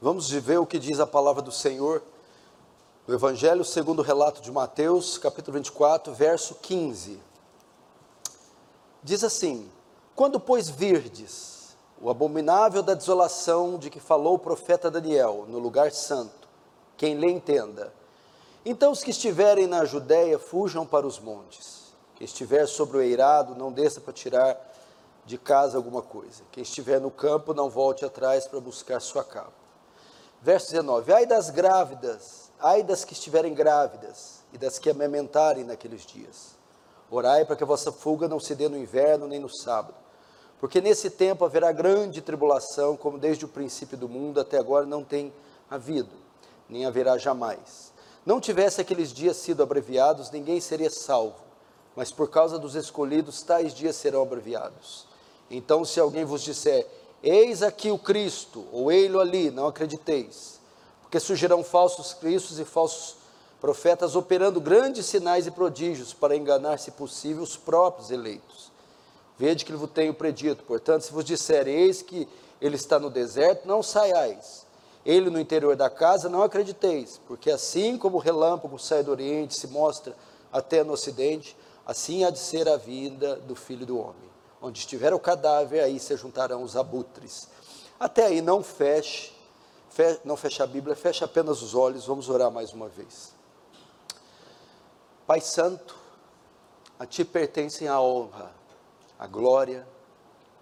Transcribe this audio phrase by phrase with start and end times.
[0.00, 2.00] Vamos ver o que diz a palavra do Senhor
[3.04, 7.20] no Evangelho segundo o relato de Mateus, capítulo 24, verso 15.
[9.02, 9.68] Diz assim:
[10.14, 15.90] Quando, pois, virdes o abominável da desolação de que falou o profeta Daniel no lugar
[15.90, 16.48] santo,
[16.96, 17.92] quem lhe entenda.
[18.64, 21.92] Então os que estiverem na Judéia fujam para os montes.
[22.14, 24.56] Quem estiver sobre o eirado, não desça para tirar
[25.26, 26.44] de casa alguma coisa.
[26.52, 29.57] Quem estiver no campo, não volte atrás para buscar sua capa.
[30.40, 36.06] Verso 19: Ai das grávidas, ai das que estiverem grávidas e das que amamentarem naqueles
[36.06, 36.56] dias.
[37.10, 39.94] Orai para que a vossa fuga não se dê no inverno nem no sábado,
[40.60, 45.02] porque nesse tempo haverá grande tribulação, como desde o princípio do mundo até agora não
[45.02, 45.32] tem
[45.70, 46.14] havido,
[46.68, 47.92] nem haverá jamais.
[48.26, 51.36] Não tivesse aqueles dias sido abreviados, ninguém seria salvo,
[51.96, 55.06] mas por causa dos escolhidos, tais dias serão abreviados.
[55.50, 56.86] Então, se alguém vos disser,
[57.22, 60.60] Eis aqui o Cristo, ou ele ali, não acrediteis,
[61.02, 63.16] porque surgirão falsos cristos e falsos
[63.60, 68.70] profetas operando grandes sinais e prodígios para enganar, se possível, os próprios eleitos.
[69.36, 72.28] Vede que vos tenho predito, portanto, se vos disserem, eis que
[72.60, 74.66] ele está no deserto, não saiais.
[75.04, 79.58] Ele no interior da casa, não acrediteis, porque assim como o relâmpago sai do oriente,
[79.58, 80.14] se mostra
[80.52, 84.27] até no ocidente, assim há de ser a vinda do Filho do Homem.
[84.60, 87.48] Onde estiver o cadáver, aí se juntarão os abutres.
[87.98, 89.32] Até aí não feche,
[90.24, 93.34] não feche a Bíblia, feche apenas os olhos, vamos orar mais uma vez.
[95.26, 95.96] Pai Santo,
[96.98, 98.52] a Ti pertencem a honra,
[99.18, 99.86] a glória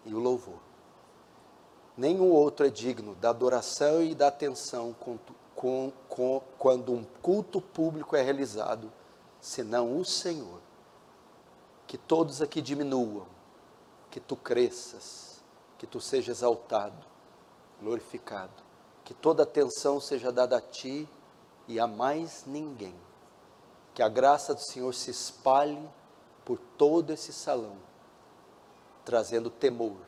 [0.05, 0.59] e o louvor.
[1.97, 5.19] Nenhum outro é digno da adoração e da atenção com,
[5.55, 8.93] com, com, quando um culto público é realizado,
[9.41, 10.61] senão o Senhor.
[11.87, 13.36] Que todos aqui diminuam
[14.17, 15.45] que tu cresças,
[15.77, 17.05] que tu seja exaltado,
[17.79, 18.63] glorificado,
[19.05, 21.07] que toda atenção seja dada a ti
[21.69, 22.95] e a mais ninguém.
[23.93, 25.87] Que a graça do Senhor se espalhe
[26.47, 27.77] por todo esse salão,
[29.05, 29.99] trazendo temor,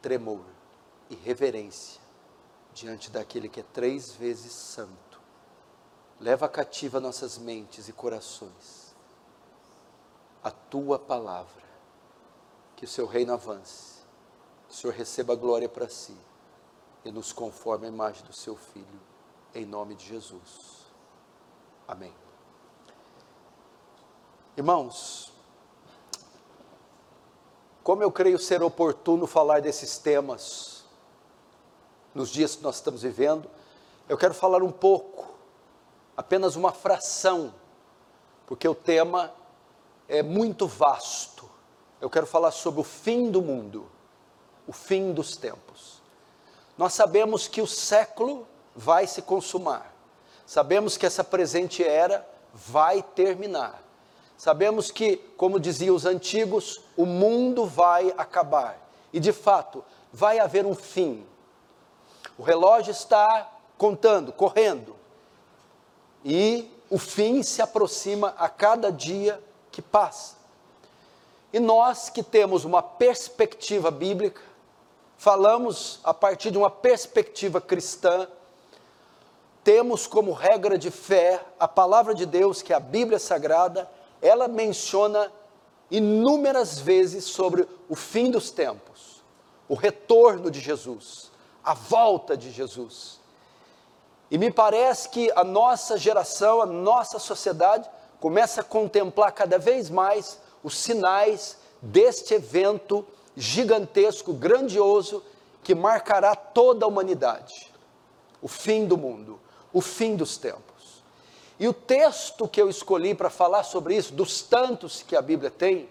[0.00, 0.46] tremor
[1.10, 2.00] e reverência
[2.72, 5.20] diante daquele que é três vezes santo.
[6.18, 8.96] Leva cativa nossas mentes e corações
[10.42, 11.63] a tua palavra
[12.76, 14.02] que o seu reino avance,
[14.68, 16.16] que o Senhor receba glória para si
[17.04, 19.00] e nos conforme a imagem do seu Filho,
[19.54, 20.86] em nome de Jesus.
[21.86, 22.14] Amém.
[24.56, 25.32] Irmãos,
[27.82, 30.84] como eu creio ser oportuno falar desses temas
[32.14, 33.50] nos dias que nós estamos vivendo,
[34.08, 35.34] eu quero falar um pouco,
[36.16, 37.54] apenas uma fração,
[38.46, 39.34] porque o tema
[40.08, 41.53] é muito vasto
[42.04, 43.86] eu quero falar sobre o fim do mundo,
[44.66, 46.02] o fim dos tempos.
[46.76, 49.90] Nós sabemos que o século vai se consumar,
[50.44, 53.82] sabemos que essa presente era vai terminar,
[54.36, 59.82] sabemos que, como diziam os antigos, o mundo vai acabar, e de fato,
[60.12, 61.24] vai haver um fim.
[62.36, 64.94] O relógio está contando, correndo,
[66.22, 69.42] e o fim se aproxima a cada dia
[69.72, 70.33] que passa.
[71.54, 74.42] E nós que temos uma perspectiva bíblica,
[75.16, 78.26] falamos a partir de uma perspectiva cristã,
[79.62, 83.88] temos como regra de fé a palavra de Deus, que é a Bíblia Sagrada,
[84.20, 85.30] ela menciona
[85.92, 89.22] inúmeras vezes sobre o fim dos tempos,
[89.68, 91.30] o retorno de Jesus,
[91.62, 93.20] a volta de Jesus.
[94.28, 97.88] E me parece que a nossa geração, a nossa sociedade,
[98.18, 105.22] começa a contemplar cada vez mais os sinais deste evento gigantesco, grandioso,
[105.62, 107.72] que marcará toda a humanidade.
[108.40, 109.38] O fim do mundo,
[109.72, 111.02] o fim dos tempos.
[111.60, 115.50] E o texto que eu escolhi para falar sobre isso, dos tantos que a Bíblia
[115.50, 115.88] tem,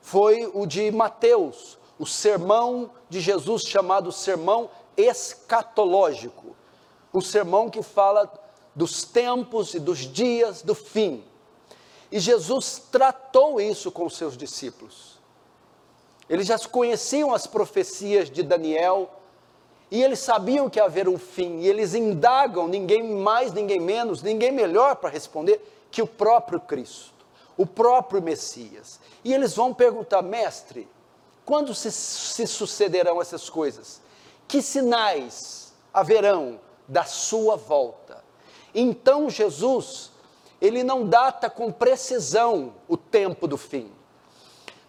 [0.00, 6.56] foi o de Mateus, o sermão de Jesus chamado Sermão Escatológico.
[7.12, 8.32] Um sermão que fala
[8.74, 11.24] dos tempos e dos dias do fim.
[12.14, 15.18] E Jesus tratou isso com os seus discípulos.
[16.30, 19.10] Eles já conheciam as profecias de Daniel
[19.90, 24.52] e eles sabiam que haver um fim, e eles indagam, ninguém mais, ninguém menos, ninguém
[24.52, 27.26] melhor para responder que o próprio Cristo,
[27.56, 29.00] o próprio Messias.
[29.24, 30.88] E eles vão perguntar, mestre,
[31.44, 34.00] quando se, se sucederão essas coisas?
[34.46, 38.22] Que sinais haverão da sua volta?
[38.72, 40.13] Então Jesus
[40.64, 43.92] ele não data com precisão o tempo do fim.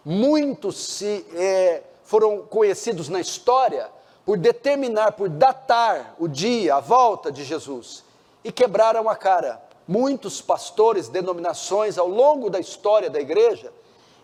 [0.02, 3.90] Muitos se, é, foram conhecidos na história
[4.24, 8.04] por determinar, por datar o dia, a volta de Jesus,
[8.42, 9.62] e quebraram a cara.
[9.86, 13.70] Muitos pastores, denominações ao longo da história da igreja,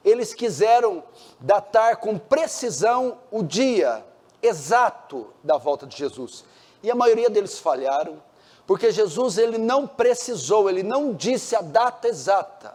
[0.03, 1.05] eles quiseram
[1.39, 4.05] datar com precisão o dia
[4.43, 6.45] exato da volta de Jesus.
[6.83, 8.21] E a maioria deles falharam,
[8.67, 12.75] porque Jesus ele não precisou, ele não disse a data exata.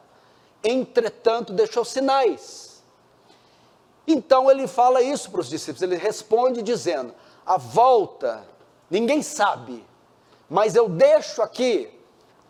[0.63, 2.83] Entretanto, deixou sinais.
[4.07, 7.13] Então ele fala isso para os discípulos, ele responde dizendo:
[7.45, 8.45] "A volta
[8.89, 9.85] ninguém sabe,
[10.49, 11.91] mas eu deixo aqui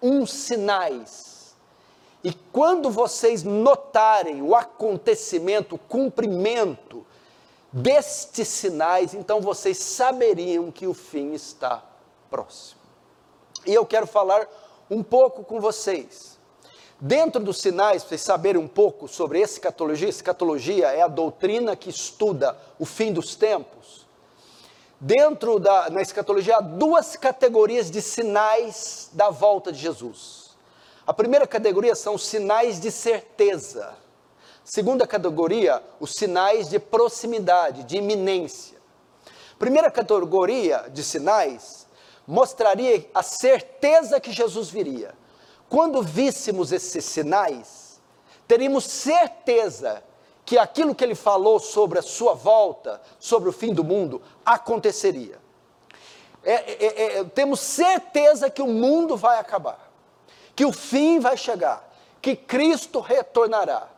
[0.01, 1.55] uns sinais.
[2.23, 7.05] E quando vocês notarem o acontecimento, o cumprimento
[7.71, 11.83] destes sinais, então vocês saberiam que o fim está
[12.29, 12.76] próximo.
[13.67, 14.47] E eu quero falar
[14.89, 16.39] um pouco com vocês.
[16.99, 21.89] Dentro dos sinais, para vocês saberem um pouco sobre escatologia, escatologia é a doutrina que
[21.89, 24.07] estuda o fim dos tempos.
[24.99, 30.55] Dentro da na escatologia há duas categorias de sinais da volta de Jesus.
[31.05, 33.93] A primeira categoria são os sinais de certeza.
[34.63, 38.77] Segunda categoria, os sinais de proximidade, de iminência.
[39.59, 41.86] Primeira categoria de sinais
[42.27, 45.15] mostraria a certeza que Jesus viria.
[45.69, 48.01] Quando víssemos esses sinais,
[48.47, 50.03] teríamos certeza
[50.45, 55.39] que aquilo que ele falou sobre a sua volta, sobre o fim do mundo, aconteceria.
[56.44, 59.91] É, é, é, temos certeza que o mundo vai acabar,
[60.56, 61.89] que o fim vai chegar,
[62.21, 63.89] que Cristo retornará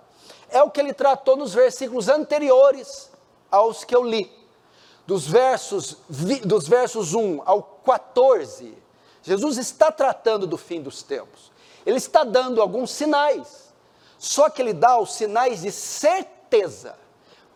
[0.50, 3.12] é o que ele tratou nos versículos anteriores
[3.52, 4.32] aos que eu li.
[5.10, 5.98] Dos versos,
[6.46, 8.78] dos versos 1 ao 14,
[9.24, 11.52] Jesus está tratando do fim dos tempos.
[11.84, 13.74] Ele está dando alguns sinais.
[14.20, 16.96] Só que ele dá os sinais de certeza.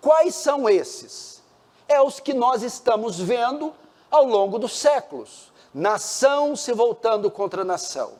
[0.02, 1.44] Quais são esses?
[1.88, 3.72] É os que nós estamos vendo
[4.10, 5.54] ao longo dos séculos.
[5.72, 8.14] Nação se voltando contra nação,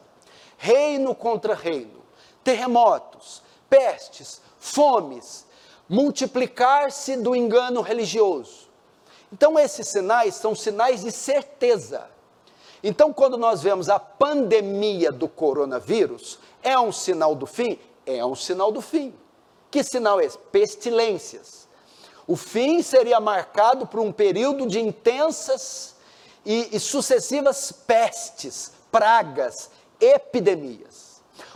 [0.60, 2.04] reino contra reino,
[2.44, 5.48] terremotos, pestes, fomes,
[5.90, 8.63] multiplicar-se do engano religioso.
[9.34, 12.08] Então, esses sinais são sinais de certeza.
[12.84, 17.80] Então, quando nós vemos a pandemia do coronavírus, é um sinal do fim?
[18.06, 19.12] É um sinal do fim.
[19.72, 20.38] Que sinal é esse?
[20.38, 21.68] Pestilências.
[22.28, 25.96] O fim seria marcado por um período de intensas
[26.46, 31.03] e, e sucessivas pestes, pragas, epidemias.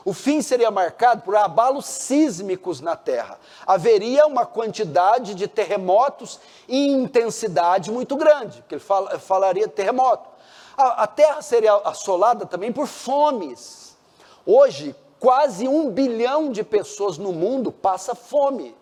[0.08, 3.38] O fim seria marcado por abalos sísmicos na Terra.
[3.66, 10.30] Haveria uma quantidade de terremotos em intensidade muito grande, porque ele fala, falaria de terremoto.
[10.78, 13.98] A, a Terra seria assolada também por fomes.
[14.46, 18.74] Hoje, quase um bilhão de pessoas no mundo passa fome.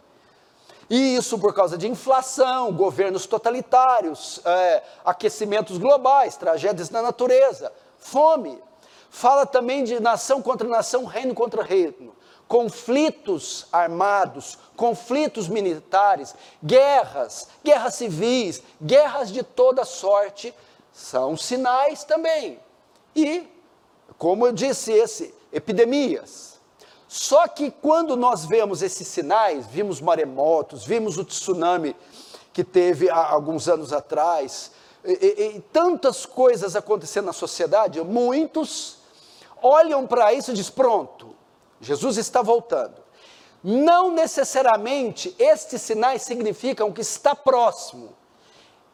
[0.87, 8.61] E isso por causa de inflação, governos totalitários, é, aquecimentos globais, tragédias na natureza, fome.
[9.15, 12.13] Fala também de nação contra nação, reino contra reino,
[12.49, 20.53] conflitos armados, conflitos militares, guerras, guerras civis, guerras de toda sorte,
[20.91, 22.59] são sinais também.
[23.15, 23.47] E,
[24.17, 26.59] como eu disse, esse, epidemias.
[27.07, 31.95] Só que quando nós vemos esses sinais, vimos maremotos, vimos o tsunami
[32.51, 34.73] que teve há alguns anos atrás,
[35.05, 39.04] e, e, e tantas coisas acontecendo na sociedade, muitos
[39.65, 41.35] olham para isso e dizem: pronto,
[41.81, 43.03] Jesus está voltando.
[43.63, 48.15] Não necessariamente estes sinais significam que está próximo.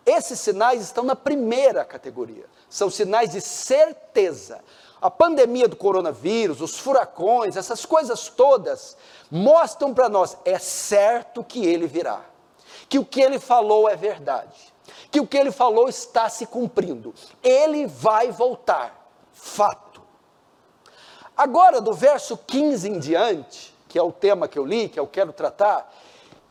[0.05, 2.45] Esses sinais estão na primeira categoria.
[2.69, 4.63] São sinais de certeza.
[5.01, 8.95] A pandemia do coronavírus, os furacões, essas coisas todas
[9.29, 12.21] mostram para nós: é certo que ele virá.
[12.87, 14.71] Que o que ele falou é verdade.
[15.11, 17.13] Que o que ele falou está se cumprindo.
[17.43, 19.09] Ele vai voltar.
[19.33, 19.90] Fato.
[21.41, 25.07] Agora, do verso 15 em diante, que é o tema que eu li, que eu
[25.07, 25.91] quero tratar,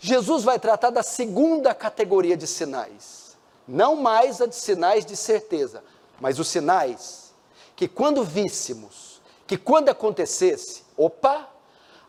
[0.00, 3.36] Jesus vai tratar da segunda categoria de sinais.
[3.68, 5.84] Não mais a de sinais de certeza,
[6.20, 7.32] mas os sinais
[7.76, 11.48] que quando víssemos, que quando acontecesse, opa,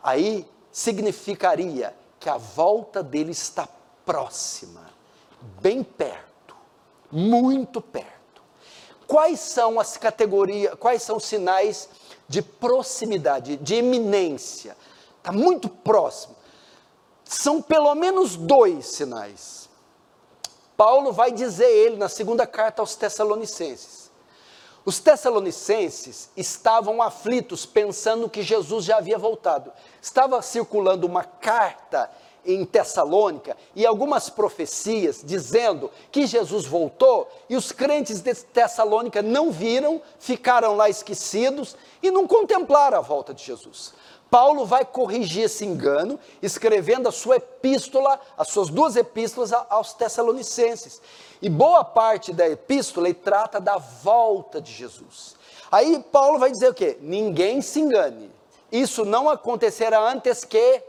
[0.02, 3.68] aí significaria que a volta dele está
[4.04, 4.90] próxima,
[5.60, 6.56] bem perto,
[7.12, 8.42] muito perto.
[9.06, 11.88] Quais são as categorias, quais são os sinais
[12.28, 14.76] de proximidade, de eminência,
[15.18, 16.36] está muito próximo.
[17.24, 19.68] São pelo menos dois sinais.
[20.76, 24.10] Paulo vai dizer ele na segunda carta aos Tessalonicenses.
[24.84, 29.72] Os Tessalonicenses estavam aflitos, pensando que Jesus já havia voltado.
[30.00, 32.10] Estava circulando uma carta
[32.44, 39.50] em Tessalônica e algumas profecias dizendo que Jesus voltou e os crentes de Tessalônica não
[39.50, 43.94] viram, ficaram lá esquecidos e não contemplaram a volta de Jesus.
[44.32, 51.02] Paulo vai corrigir esse engano, escrevendo a sua epístola, as suas duas epístolas aos Tessalonicenses.
[51.42, 55.36] E boa parte da epístola ele trata da volta de Jesus.
[55.70, 56.96] Aí Paulo vai dizer o quê?
[57.02, 58.30] Ninguém se engane.
[58.70, 60.82] Isso não acontecerá antes que.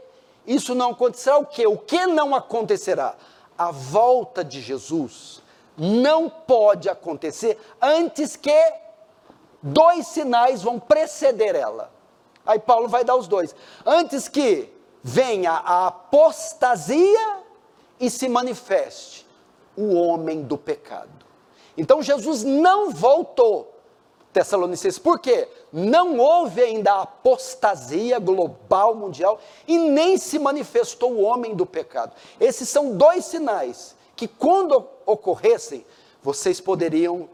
[0.46, 1.66] Isso não acontecerá o quê?
[1.66, 3.16] O que não acontecerá?
[3.56, 5.42] A volta de Jesus
[5.76, 8.72] não pode acontecer antes que
[9.62, 11.90] dois sinais vão preceder ela.
[12.46, 13.54] Aí Paulo vai dar os dois.
[13.86, 14.70] Antes que
[15.02, 17.42] venha a apostasia
[17.98, 19.26] e se manifeste
[19.76, 21.24] o homem do pecado.
[21.76, 23.72] Então Jesus não voltou.
[24.32, 25.48] Tessalonicenses, por quê?
[25.76, 32.12] Não houve ainda a apostasia global mundial e nem se manifestou o homem do pecado.
[32.38, 35.84] Esses são dois sinais que, quando ocorressem,
[36.22, 37.28] vocês poderiam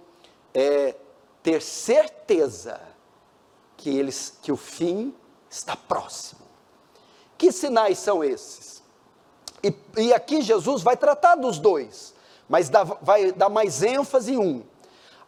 [0.54, 0.94] é,
[1.42, 2.80] ter certeza
[3.76, 5.14] que, eles, que o fim
[5.50, 6.40] está próximo.
[7.37, 8.82] Que sinais são esses?
[9.62, 12.14] E, e aqui Jesus vai tratar dos dois,
[12.49, 14.62] mas dá, vai dar mais ênfase em um: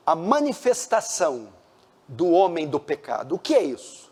[0.07, 1.61] a manifestação
[2.09, 3.35] do homem do pecado.
[3.35, 4.11] O que é isso?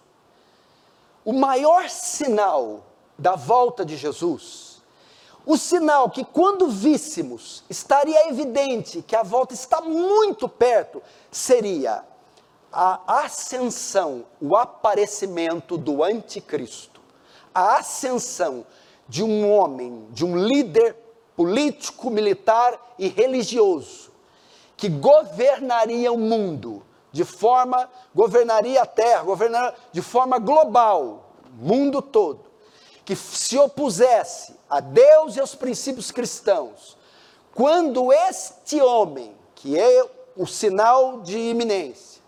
[1.24, 2.86] O maior sinal
[3.18, 4.80] da volta de Jesus,
[5.44, 12.04] o sinal que quando víssemos estaria evidente que a volta está muito perto, seria
[12.72, 17.00] a ascensão, o aparecimento do anticristo,
[17.54, 18.64] a ascensão
[19.08, 20.96] de um homem, de um líder
[21.36, 24.10] político, militar e religioso,
[24.76, 32.44] que governaria o mundo de forma, governaria a terra, governaria de forma global, mundo todo,
[33.04, 36.96] que se opusesse a Deus e aos princípios cristãos.
[37.54, 42.22] Quando este homem, que é o sinal de iminência,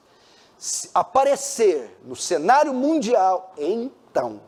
[0.92, 4.40] aparecer no cenário mundial, então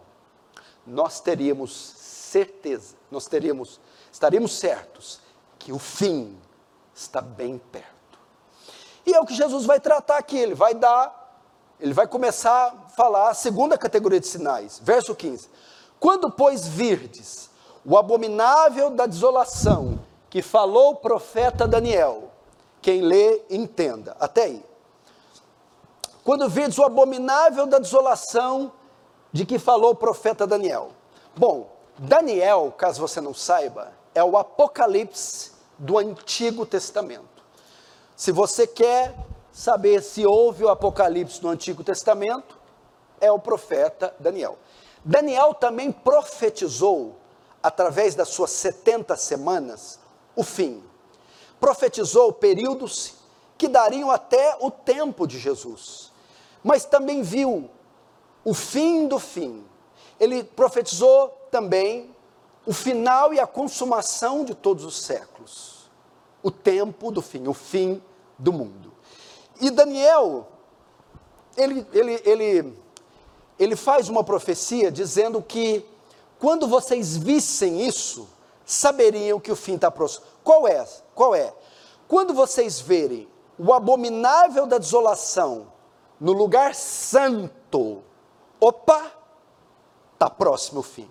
[0.86, 3.80] nós teríamos certeza, nós teríamos,
[4.12, 5.20] estaríamos certos
[5.58, 6.36] que o fim
[6.94, 7.93] está bem perto.
[9.06, 11.40] E é o que Jesus vai tratar aqui, ele vai dar,
[11.78, 15.48] ele vai começar a falar a segunda categoria de sinais, verso 15.
[16.00, 17.50] Quando, pois, virdes
[17.84, 19.98] o abominável da desolação
[20.30, 22.30] que falou o profeta Daniel,
[22.80, 24.16] quem lê, entenda.
[24.18, 24.64] Até aí.
[26.24, 28.72] Quando virdes o abominável da desolação
[29.32, 30.92] de que falou o profeta Daniel.
[31.36, 31.68] Bom,
[31.98, 37.33] Daniel, caso você não saiba, é o Apocalipse do Antigo Testamento.
[38.16, 39.14] Se você quer
[39.52, 42.58] saber se houve o Apocalipse no Antigo Testamento,
[43.20, 44.58] é o profeta Daniel.
[45.04, 47.16] Daniel também profetizou,
[47.62, 49.98] através das suas 70 semanas,
[50.34, 50.82] o fim.
[51.60, 53.14] Profetizou períodos
[53.56, 56.12] que dariam até o tempo de Jesus
[56.64, 57.68] mas também viu
[58.42, 59.62] o fim do fim.
[60.18, 62.10] Ele profetizou também
[62.64, 65.73] o final e a consumação de todos os séculos,
[66.44, 68.00] o tempo do fim, o fim
[68.38, 68.92] do mundo.
[69.60, 70.46] E Daniel,
[71.56, 72.78] ele, ele, ele,
[73.58, 75.84] ele faz uma profecia dizendo que
[76.38, 78.28] quando vocês vissem isso,
[78.64, 80.26] saberiam que o fim está próximo.
[80.44, 80.86] Qual é?
[81.14, 81.52] Qual é?
[82.06, 83.26] Quando vocês verem
[83.58, 85.72] o abominável da desolação
[86.20, 88.02] no lugar santo.
[88.60, 89.12] Opa,
[90.12, 91.10] está próximo o fim.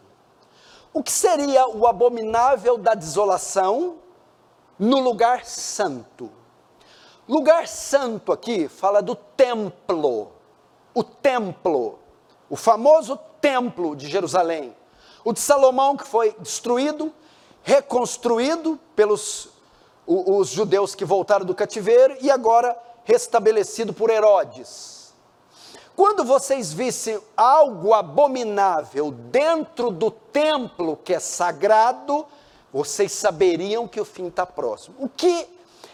[0.94, 3.98] O que seria o abominável da desolação
[4.78, 6.30] no lugar santo?
[7.28, 10.32] Lugar santo aqui fala do templo.
[10.94, 12.00] O templo,
[12.50, 14.76] o famoso templo de Jerusalém.
[15.24, 17.14] O de Salomão que foi destruído,
[17.64, 19.50] reconstruído pelos
[20.06, 25.14] os judeus que voltaram do cativeiro e agora restabelecido por Herodes.
[25.96, 32.26] Quando vocês vissem algo abominável dentro do templo que é sagrado,
[32.74, 34.96] vocês saberiam que o fim está próximo.
[35.00, 35.48] O que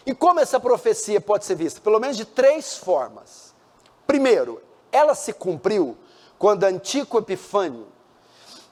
[0.06, 1.80] e como essa profecia pode ser vista?
[1.80, 3.54] Pelo menos de três formas.
[4.06, 5.96] Primeiro, ela se cumpriu
[6.38, 7.86] quando Antico Epifânio,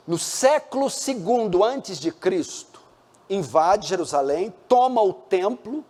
[0.07, 2.81] no século II antes de Cristo,
[3.29, 5.85] invade Jerusalém, toma o templo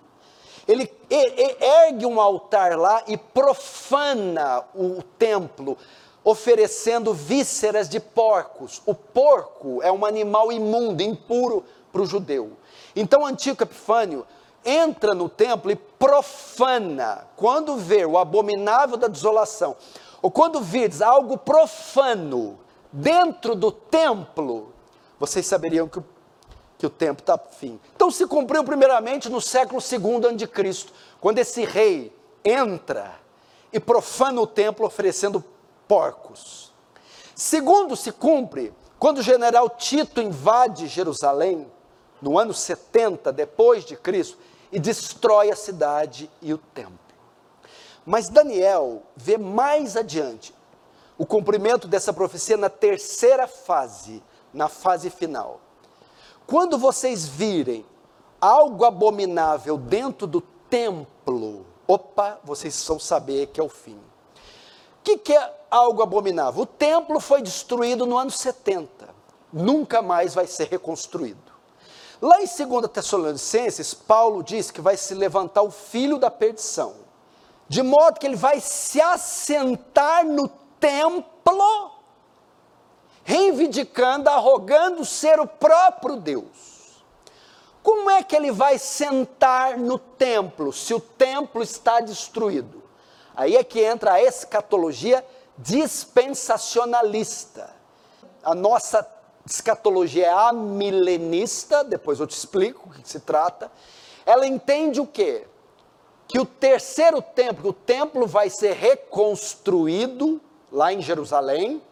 [0.69, 5.79] ele ergue um altar lá e profana o templo,
[6.23, 8.83] oferecendo vísceras de porcos.
[8.85, 12.53] O porco é um animal imundo, impuro para o judeu.
[12.95, 14.27] Então, o antigo Epifânio
[14.65, 17.27] entra no templo e profana.
[17.37, 19.77] Quando vê o abominável da desolação,
[20.21, 22.59] ou quando vires algo profano
[22.93, 24.73] dentro do templo,
[25.19, 26.01] vocês saberiam que
[26.79, 27.79] que o tempo está fim.
[27.97, 30.87] Então se cumpriu primeiramente no século II a.C.,
[31.21, 33.19] quando esse rei entra
[33.73, 35.45] e profana o templo oferecendo
[35.89, 36.73] porcos.
[37.35, 41.67] Segundo se cumpre quando o general Tito invade Jerusalém
[42.21, 44.39] no ano 70 depois de Cristo
[44.71, 46.99] e destrói a cidade e o templo.
[48.05, 50.55] Mas Daniel vê mais adiante
[51.17, 54.23] o cumprimento dessa profecia na terceira fase,
[54.53, 55.61] na fase final.
[56.47, 57.85] Quando vocês virem
[58.41, 63.97] algo abominável dentro do templo, opa, vocês vão saber que é o fim.
[63.97, 66.63] O que, que é algo abominável?
[66.63, 69.09] O templo foi destruído no ano 70,
[69.53, 71.48] nunca mais vai ser reconstruído.
[72.21, 72.59] Lá em 2
[72.93, 76.97] Tessalonicenses, Paulo diz que vai se levantar o filho da perdição,
[77.69, 80.49] de modo que ele vai se assentar no
[80.81, 81.93] templo,
[83.23, 87.05] reivindicando, arrogando ser o próprio Deus.
[87.83, 92.83] Como é que ele vai sentar no templo se o templo está destruído?
[93.37, 95.25] Aí é que entra a escatologia
[95.57, 97.71] dispensacionalista.
[98.43, 99.07] A nossa
[99.51, 103.71] escatologia é amilenista, depois eu te explico o que se trata.
[104.27, 105.47] Ela entende o quê?
[106.27, 110.41] Que o terceiro templo, o templo vai ser reconstruído
[110.71, 111.83] lá em Jerusalém,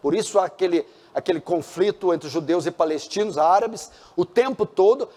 [0.00, 5.08] por isso aquele, aquele conflito entre judeus e palestinos, árabes, o tempo todo,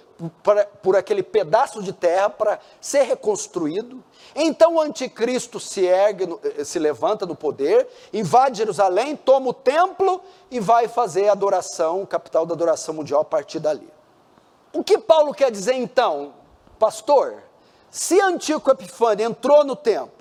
[0.44, 4.04] por, por aquele pedaço de terra para ser reconstruído.
[4.36, 10.22] Então o anticristo se ergue, eh, se levanta no poder, invade Jerusalém, toma o templo
[10.52, 13.88] e vai fazer a adoração, capital da adoração mundial a partir dali.
[14.74, 16.34] O que Paulo quer dizer então,
[16.78, 17.44] pastor?
[17.90, 20.20] Se Antíoco Epifânio entrou no templo,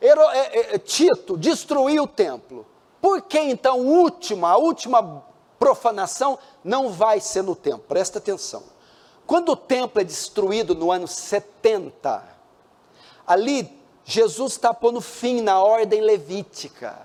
[0.00, 2.66] é, é, Tito destruiu o templo.
[3.00, 5.24] Por que então última, a última
[5.58, 7.84] profanação não vai ser no templo?
[7.88, 8.75] Presta atenção.
[9.26, 12.22] Quando o templo é destruído no ano 70,
[13.26, 16.96] ali Jesus está pondo fim na ordem levítica,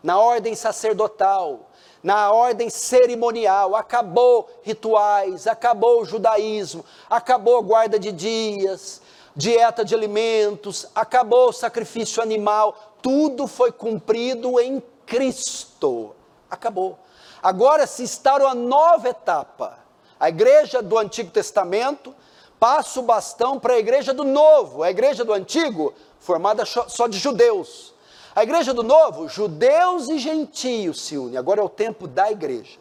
[0.00, 1.68] na ordem sacerdotal,
[2.02, 9.02] na ordem cerimonial, acabou rituais, acabou o judaísmo, acabou a guarda de dias,
[9.34, 16.14] dieta de alimentos, acabou o sacrifício animal, tudo foi cumprido em Cristo.
[16.48, 16.96] Acabou.
[17.42, 19.79] Agora se instaura uma nova etapa.
[20.20, 22.14] A igreja do Antigo Testamento
[22.60, 24.82] passa o bastão para a igreja do Novo.
[24.82, 27.94] A igreja do Antigo, formada só de judeus.
[28.36, 31.38] A igreja do Novo, judeus e gentios se unem.
[31.38, 32.78] Agora é o tempo da igreja.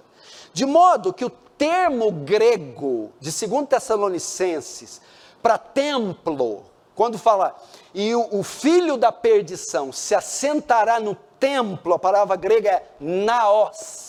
[0.52, 5.02] De modo que o termo grego de 2 Tessalonicenses
[5.41, 7.56] para templo, quando fala,
[7.93, 14.09] e o, o, filho da perdição se assentará no templo, a palavra grega é naos.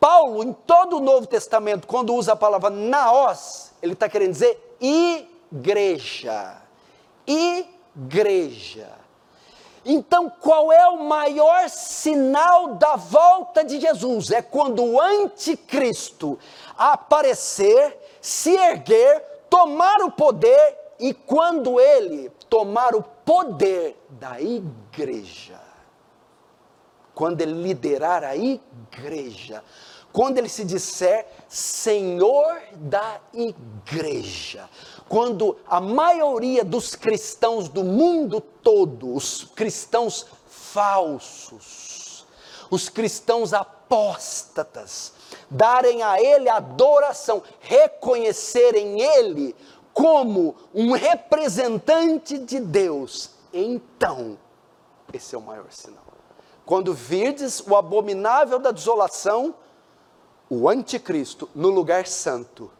[0.00, 4.76] Paulo, em todo o Novo Testamento, quando usa a palavra naos, ele está querendo dizer
[4.80, 6.56] igreja.
[7.26, 9.04] Igreja.
[9.84, 14.30] Então, qual é o maior sinal da volta de Jesus?
[14.30, 16.38] É quando o anticristo
[16.76, 25.60] aparecer, se erguer, tomar o poder e quando ele tomar o poder da igreja,
[27.14, 29.62] quando ele liderar a igreja,
[30.12, 34.68] quando ele se disser Senhor da igreja,
[35.08, 42.26] quando a maioria dos cristãos do mundo todo, os cristãos falsos,
[42.70, 45.12] os cristãos apóstatas,
[45.50, 49.54] darem a Ele adoração, reconhecerem Ele
[49.92, 54.36] como um representante de Deus, então,
[55.12, 56.03] esse é o maior sinal.
[56.64, 59.54] Quando virdes o abominável da desolação,
[60.48, 62.70] o anticristo no lugar santo,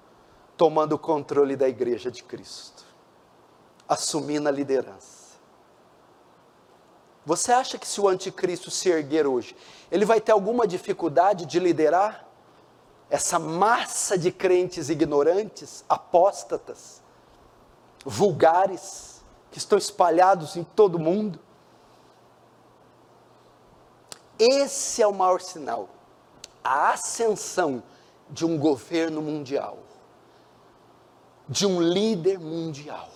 [0.56, 2.84] tomando o controle da igreja de Cristo,
[3.88, 5.34] assumindo a liderança.
[7.26, 9.56] Você acha que se o anticristo se erguer hoje,
[9.90, 12.24] ele vai ter alguma dificuldade de liderar?
[13.14, 17.02] essa massa de crentes ignorantes, apóstatas,
[18.04, 21.38] vulgares, que estão espalhados em todo o mundo.
[24.46, 25.88] Esse é o maior sinal,
[26.62, 27.82] a ascensão
[28.28, 29.78] de um governo mundial,
[31.48, 33.08] de um líder mundial,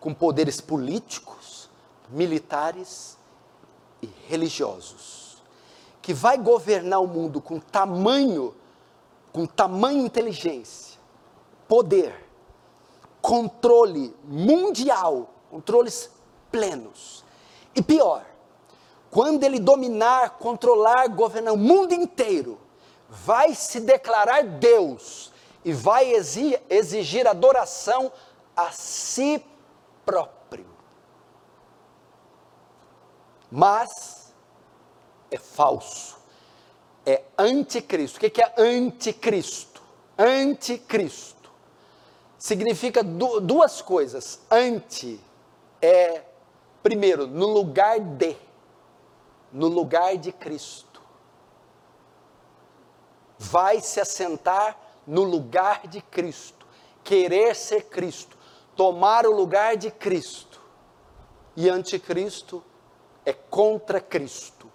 [0.00, 1.68] com poderes políticos,
[2.08, 3.18] militares
[4.00, 5.42] e religiosos,
[6.00, 8.54] que vai governar o mundo com tamanho
[9.32, 11.00] com tamanha inteligência,
[11.66, 12.28] poder,
[13.20, 16.10] controle mundial, controles
[16.50, 17.24] plenos.
[17.74, 18.26] E pior,
[19.12, 22.58] quando ele dominar, controlar, governar o mundo inteiro,
[23.10, 25.30] vai se declarar Deus
[25.62, 26.14] e vai
[26.70, 28.10] exigir adoração
[28.56, 29.44] a si
[30.02, 30.64] próprio.
[33.50, 34.32] Mas
[35.30, 36.16] é falso,
[37.04, 38.16] é anticristo.
[38.16, 39.82] O que é anticristo?
[40.16, 41.50] Anticristo
[42.38, 44.40] significa duas coisas.
[44.50, 45.20] Anti
[45.82, 46.22] é,
[46.82, 48.36] primeiro, no lugar de,
[49.52, 51.02] no lugar de Cristo.
[53.38, 56.66] Vai se assentar no lugar de Cristo,
[57.04, 58.36] querer ser Cristo,
[58.76, 60.60] tomar o lugar de Cristo.
[61.54, 62.64] E anticristo
[63.26, 64.70] é contra Cristo.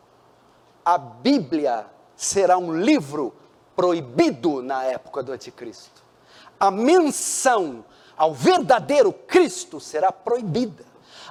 [0.86, 3.34] A Bíblia será um livro
[3.76, 6.04] proibido na época do anticristo.
[6.60, 7.86] A menção
[8.18, 10.87] ao verdadeiro Cristo será proibida.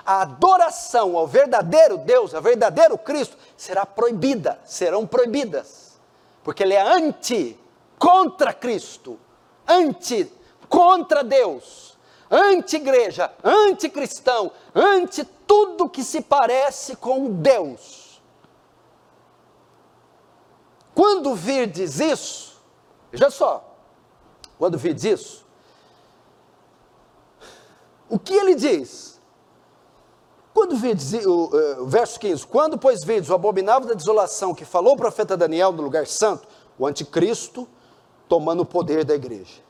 [0.07, 5.99] A adoração ao verdadeiro Deus, ao verdadeiro Cristo, será proibida, serão proibidas,
[6.45, 7.59] porque ele é anti,
[7.99, 9.19] contra Cristo,
[9.67, 10.33] anti,
[10.69, 11.99] contra Deus,
[12.31, 18.23] anti-igreja, anticristão, anti tudo que se parece com Deus.
[20.95, 22.63] Quando virdes isso,
[23.11, 23.77] veja só,
[24.57, 25.47] quando virdes isso,
[28.09, 29.16] o que ele diz?
[30.57, 31.51] Quando virdes, o,
[31.83, 35.71] o verso 15, quando pois virdes o abominável da desolação que falou o profeta Daniel
[35.71, 37.69] no lugar santo, o anticristo
[38.27, 39.61] tomando o poder da igreja.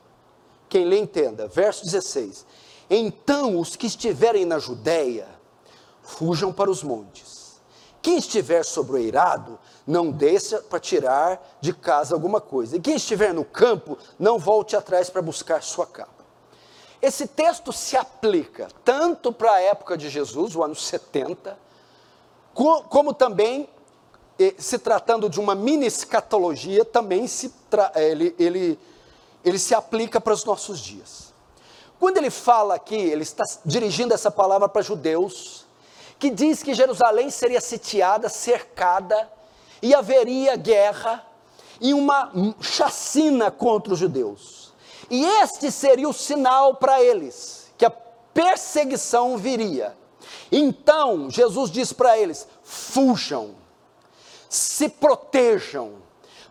[0.68, 2.46] Quem lê entenda, verso 16.
[2.88, 5.26] Então os que estiverem na Judéia,
[6.02, 7.60] fujam para os montes.
[8.00, 12.76] Quem estiver sobre o eirado, não desça para tirar de casa alguma coisa.
[12.76, 16.15] E quem estiver no campo, não volte atrás para buscar sua capa.
[17.06, 21.56] Esse texto se aplica tanto para a época de Jesus, o ano 70,
[22.52, 23.68] como também,
[24.58, 27.54] se tratando de uma mini escatologia, também se
[27.94, 28.76] ele, ele,
[29.44, 31.32] ele se aplica para os nossos dias.
[32.00, 35.64] Quando ele fala aqui, ele está dirigindo essa palavra para judeus,
[36.18, 39.30] que diz que Jerusalém seria sitiada, cercada,
[39.80, 41.24] e haveria guerra
[41.80, 44.55] e uma chacina contra os judeus.
[45.10, 49.96] E este seria o sinal para eles, que a perseguição viria.
[50.50, 53.54] Então, Jesus diz para eles: fujam,
[54.48, 55.94] se protejam,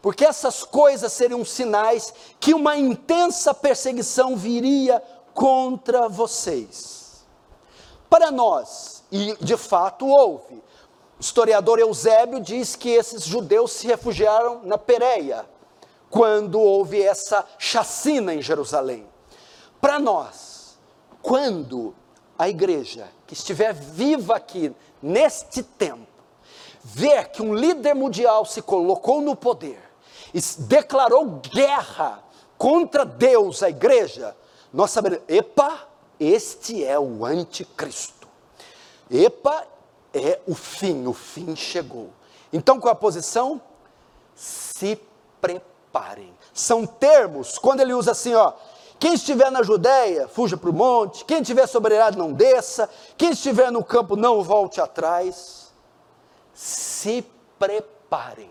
[0.02, 5.02] porque essas coisas seriam sinais que uma intensa perseguição viria
[5.34, 7.26] contra vocês.
[8.10, 10.56] Para nós, e de fato houve,
[11.18, 15.46] o historiador Eusébio diz que esses judeus se refugiaram na Pérea,
[16.10, 19.08] quando houve essa chacina em Jerusalém.
[19.82, 20.78] Para nós,
[21.22, 21.94] quando
[22.38, 26.08] a igreja que estiver viva aqui neste tempo,
[26.84, 29.82] ver que um líder mundial se colocou no poder
[30.34, 32.24] e declarou guerra
[32.58, 34.36] contra Deus, a igreja,
[34.72, 35.88] nós saberemos, epa,
[36.20, 38.28] este é o anticristo.
[39.10, 39.66] Epa,
[40.14, 42.10] é o fim, o fim chegou.
[42.52, 43.62] Então, qual é a posição?
[44.34, 45.00] Se
[46.54, 48.54] São termos, quando ele usa assim, ó,
[49.00, 53.32] quem estiver na Judéia, fuja para o monte, quem estiver sobre a não desça, quem
[53.32, 55.74] estiver no campo, não volte atrás.
[56.54, 57.26] Se
[57.60, 58.50] preparem.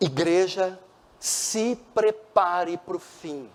[0.00, 0.78] Igreja,
[1.18, 3.48] se prepare para o fim.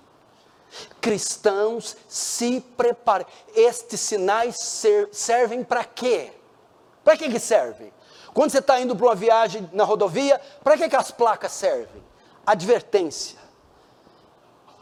[1.02, 3.28] Cristãos, se preparem.
[3.54, 6.32] Estes sinais ser, servem para quê?
[7.04, 7.92] Para que, que servem?
[8.36, 12.04] Quando você está indo para uma viagem na rodovia, para que, que as placas servem?
[12.46, 13.40] Advertência.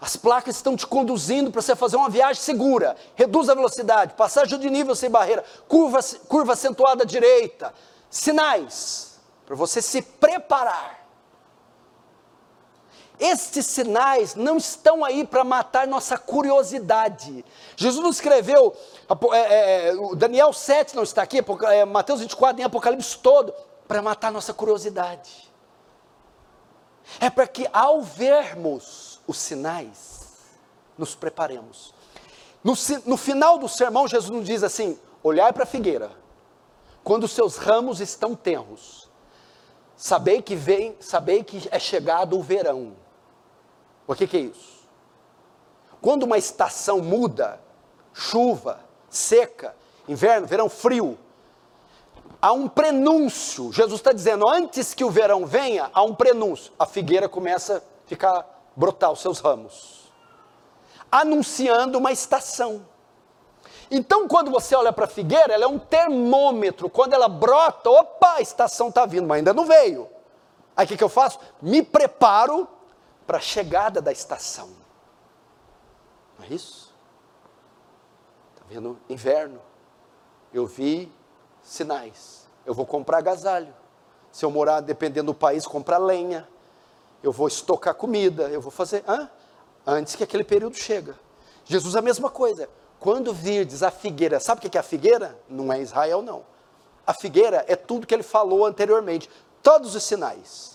[0.01, 2.97] As placas estão te conduzindo para você fazer uma viagem segura.
[3.13, 7.71] Reduz a velocidade, passagem de nível sem barreira, curva, curva acentuada à direita.
[8.09, 11.02] Sinais para você se preparar.
[13.19, 17.45] Estes sinais não estão aí para matar nossa curiosidade.
[17.75, 18.75] Jesus não escreveu,
[19.31, 23.53] é, é, é Daniel 7 não está aqui, é, Mateus 24, nem Apocalipse todo,
[23.87, 25.51] para matar nossa curiosidade.
[27.19, 30.23] É para que ao vermos os sinais,
[30.97, 31.93] nos preparemos.
[32.63, 32.73] No,
[33.05, 36.11] no final do sermão, Jesus nos diz assim: olhai para a figueira,
[37.03, 39.09] quando seus ramos estão tenros,
[39.95, 43.02] sabei que vem, sabei que é chegado o verão
[44.07, 44.83] o que, que é isso?
[46.01, 47.59] Quando uma estação muda,
[48.13, 49.75] chuva, seca,
[50.07, 51.17] inverno, verão, frio,
[52.41, 53.71] há um prenúncio.
[53.71, 56.73] Jesus está dizendo, antes que o verão venha, há um prenúncio.
[56.77, 60.11] A figueira começa a ficar, brotar os seus ramos,
[61.09, 62.85] anunciando uma estação.
[63.89, 66.89] Então, quando você olha para a figueira, ela é um termômetro.
[66.89, 70.09] Quando ela brota, opa, a estação está vindo, mas ainda não veio.
[70.75, 71.39] Aí o que, que eu faço?
[71.61, 72.67] Me preparo
[73.25, 74.69] para a chegada da estação.
[76.37, 76.93] Não é isso?
[78.53, 78.99] Está vendo?
[79.09, 79.61] Inverno.
[80.53, 81.11] Eu vi
[81.61, 82.47] sinais.
[82.65, 83.73] Eu vou comprar agasalho.
[84.31, 86.47] Se eu morar, dependendo do país, comprar lenha.
[87.21, 88.43] Eu vou estocar comida.
[88.49, 89.03] Eu vou fazer.
[89.07, 89.29] Hã?
[89.85, 91.17] Antes que aquele período chega.
[91.65, 92.69] Jesus a mesma coisa.
[92.99, 95.37] Quando virdes a figueira, sabe o que é a figueira?
[95.49, 96.45] Não é Israel, não.
[97.05, 99.29] A figueira é tudo que ele falou anteriormente.
[99.61, 100.72] Todos os sinais.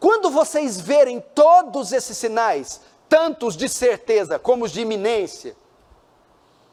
[0.00, 5.54] Quando vocês verem todos esses sinais, tanto os de certeza como os de iminência,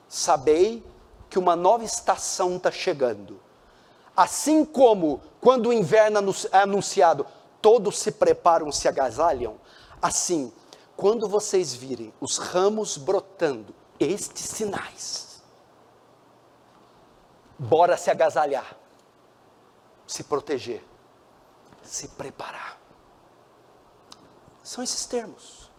[0.07, 0.81] sabei
[1.29, 3.37] que uma nova estação está chegando.
[4.15, 7.27] Assim como quando o inverno é anunciado,
[7.61, 9.59] todos se preparam, se agasalham,
[10.01, 10.51] assim,
[10.95, 15.43] quando vocês virem os ramos brotando, estes sinais,
[17.59, 18.77] bora se agasalhar,
[20.07, 20.83] se proteger,
[21.83, 22.86] se preparar.
[24.67, 25.71] São esses termos.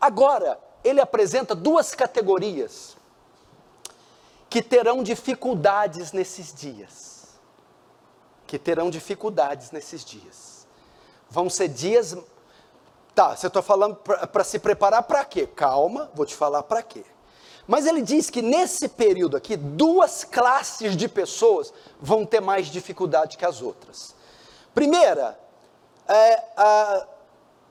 [0.00, 2.96] Agora, ele apresenta duas categorias
[4.48, 7.36] que terão dificuldades nesses dias.
[8.46, 10.64] Que terão dificuldades nesses dias.
[11.28, 12.16] Vão ser dias.
[13.16, 15.44] Tá, você está falando para se preparar para quê?
[15.44, 17.04] Calma, vou te falar para quê.
[17.66, 23.36] Mas ele diz que nesse período aqui, duas classes de pessoas vão ter mais dificuldade
[23.36, 24.14] que as outras.
[24.72, 25.36] Primeira,
[26.06, 27.06] é, a,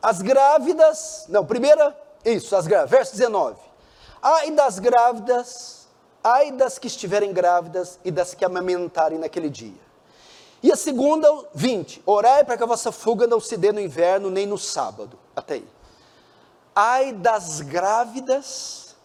[0.01, 3.57] as grávidas, não, primeira, isso, as grávidas, verso 19.
[4.21, 5.88] Ai das grávidas,
[6.23, 9.89] ai das que estiverem grávidas e das que amamentarem naquele dia.
[10.62, 12.03] E a segunda, 20.
[12.05, 15.17] Orai para que a vossa fuga não se dê no inverno nem no sábado.
[15.35, 15.67] Até aí.
[16.75, 18.95] Ai das grávidas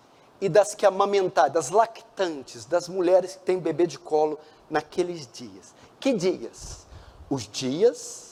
[0.40, 5.72] e das que amamentarem, das lactantes, das mulheres que têm bebê de colo naqueles dias.
[6.00, 6.86] Que dias?
[7.30, 8.23] Os dias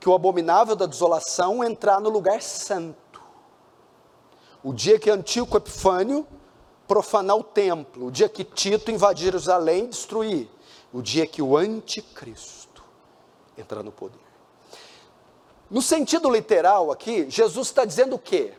[0.00, 3.20] que o abominável da desolação entrar no lugar santo.
[4.64, 6.26] O dia que Antíoco Epifânio
[6.88, 10.48] profanar o templo, o dia que Tito invadir Jerusalém e destruir,
[10.92, 12.82] o dia que o anticristo
[13.56, 14.18] entrar no poder.
[15.70, 18.54] No sentido literal aqui, Jesus está dizendo o quê?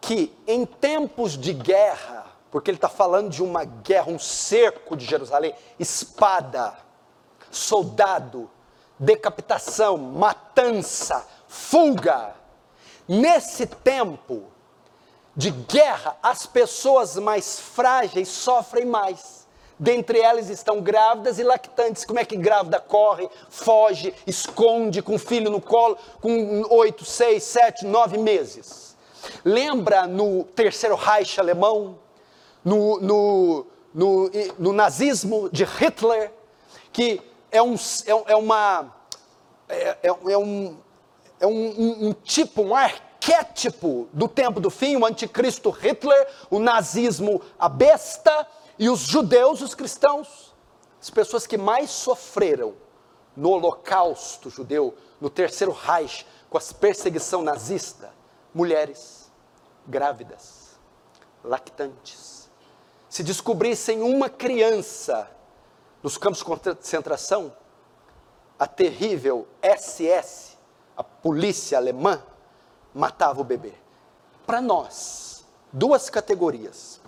[0.00, 5.04] Que em tempos de guerra, porque ele está falando de uma guerra, um cerco de
[5.04, 6.78] Jerusalém, espada,
[7.50, 8.48] soldado,
[8.98, 12.34] decapitação, matança, fuga.
[13.08, 14.44] Nesse tempo
[15.36, 19.44] de guerra, as pessoas mais frágeis sofrem mais.
[19.78, 22.04] Dentre elas estão grávidas e lactantes.
[22.04, 27.42] Como é que grávida corre, foge, esconde com o filho no colo com oito, seis,
[27.42, 28.96] sete, nove meses?
[29.44, 31.98] Lembra no terceiro Reich alemão,
[32.64, 36.32] no, no, no, no nazismo de Hitler,
[36.92, 37.20] que
[37.54, 38.92] é, um, é, é uma.
[39.68, 40.78] É, é, é um,
[41.40, 46.58] é um, um, um tipo, um arquétipo do tempo do fim, o anticristo Hitler, o
[46.58, 48.46] nazismo, a besta,
[48.78, 50.52] e os judeus, os cristãos,
[51.00, 52.74] as pessoas que mais sofreram
[53.36, 58.12] no holocausto judeu, no terceiro Reich, com a perseguição nazista,
[58.52, 59.30] mulheres
[59.86, 60.78] grávidas,
[61.42, 62.50] lactantes.
[63.08, 65.30] Se descobrissem uma criança
[66.04, 67.50] nos campos de concentração,
[68.58, 70.54] a terrível SS,
[70.94, 72.22] a polícia alemã,
[72.94, 73.72] matava o bebê.
[74.46, 77.00] Para nós, duas categorias.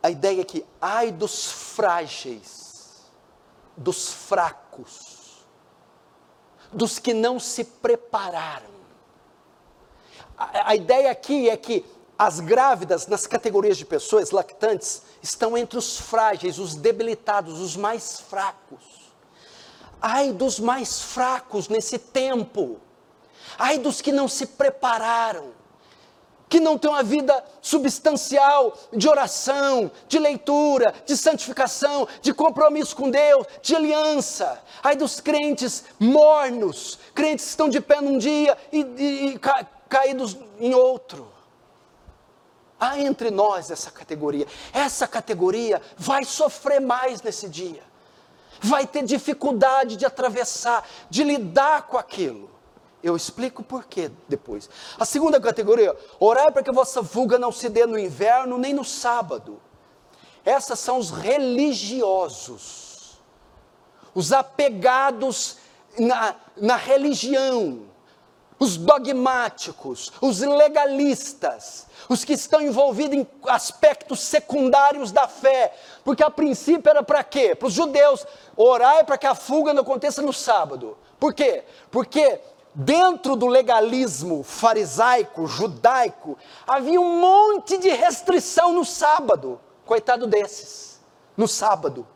[0.00, 3.10] A ideia é que, ai dos frágeis,
[3.76, 5.44] dos fracos,
[6.72, 8.70] dos que não se prepararam.
[10.36, 11.84] A, a ideia aqui é que
[12.18, 18.18] as grávidas, nas categorias de pessoas lactantes, estão entre os frágeis, os debilitados, os mais
[18.18, 19.12] fracos.
[20.02, 22.80] Ai dos mais fracos nesse tempo.
[23.56, 25.52] Ai dos que não se prepararam,
[26.48, 33.10] que não têm uma vida substancial de oração, de leitura, de santificação, de compromisso com
[33.10, 34.60] Deus, de aliança.
[34.82, 39.64] Ai dos crentes mornos, crentes que estão de pé num dia e, e, e ca,
[39.88, 41.37] caídos em outro.
[42.80, 44.46] Há entre nós essa categoria.
[44.72, 47.82] Essa categoria vai sofrer mais nesse dia.
[48.60, 52.50] Vai ter dificuldade de atravessar, de lidar com aquilo.
[53.02, 54.68] Eu explico por quê depois.
[54.98, 58.84] A segunda categoria, orar para que vossa fuga não se dê no inverno nem no
[58.84, 59.60] sábado.
[60.44, 62.88] Essas são os religiosos,
[64.14, 65.58] os apegados
[65.98, 67.82] na, na religião,
[68.58, 76.30] os dogmáticos, os legalistas, os que estão envolvidos em aspectos secundários da fé, porque a
[76.30, 77.54] princípio era para quê?
[77.54, 80.96] Para os judeus, orar para que a fuga não aconteça no sábado.
[81.20, 81.64] Por quê?
[81.90, 82.40] Porque
[82.74, 89.60] dentro do legalismo farisaico, judaico, havia um monte de restrição no sábado.
[89.84, 91.00] Coitado desses,
[91.36, 92.06] no sábado.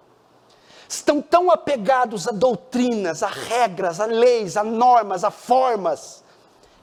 [0.89, 6.22] Estão tão apegados a doutrinas, a regras, a leis, a normas, a formas,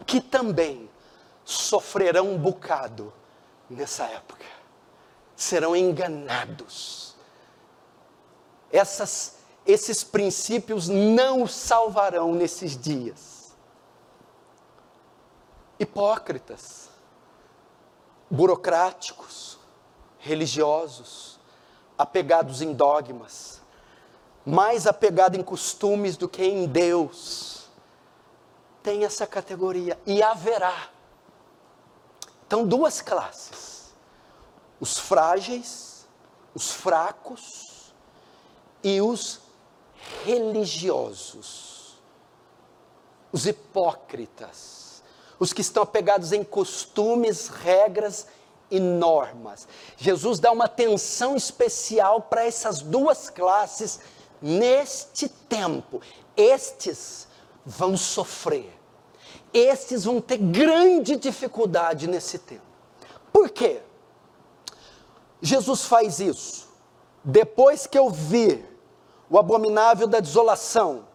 [0.10, 0.90] que também
[1.46, 3.14] sofrerão um bocado
[3.70, 4.44] nessa época.
[5.36, 7.16] Serão enganados.
[8.72, 9.36] Essas,
[9.68, 13.56] esses princípios não os salvarão nesses dias.
[15.78, 16.90] Hipócritas,
[18.32, 19.60] burocráticos,
[20.18, 21.40] religiosos,
[21.96, 23.62] apegados em dogmas,
[24.44, 27.59] mais apegados em costumes do que em Deus.
[28.82, 30.90] Tem essa categoria e haverá.
[32.46, 33.94] Então, duas classes:
[34.80, 36.08] os frágeis,
[36.56, 37.94] os fracos
[38.84, 39.40] e os
[40.24, 42.00] religiosos,
[43.32, 45.04] os hipócritas,
[45.38, 48.28] os que estão apegados em costumes, regras
[48.72, 49.68] e normas.
[49.98, 54.00] Jesus dá uma atenção especial para essas duas classes
[54.42, 56.02] neste tempo.
[56.36, 57.28] Estes
[57.66, 58.74] vão sofrer.
[59.54, 62.62] Estes vão ter grande dificuldade nesse tempo.
[63.32, 63.82] Por quê?
[65.42, 66.68] Jesus faz isso.
[67.24, 68.66] Depois que eu vir
[69.30, 71.06] o abominável da desolação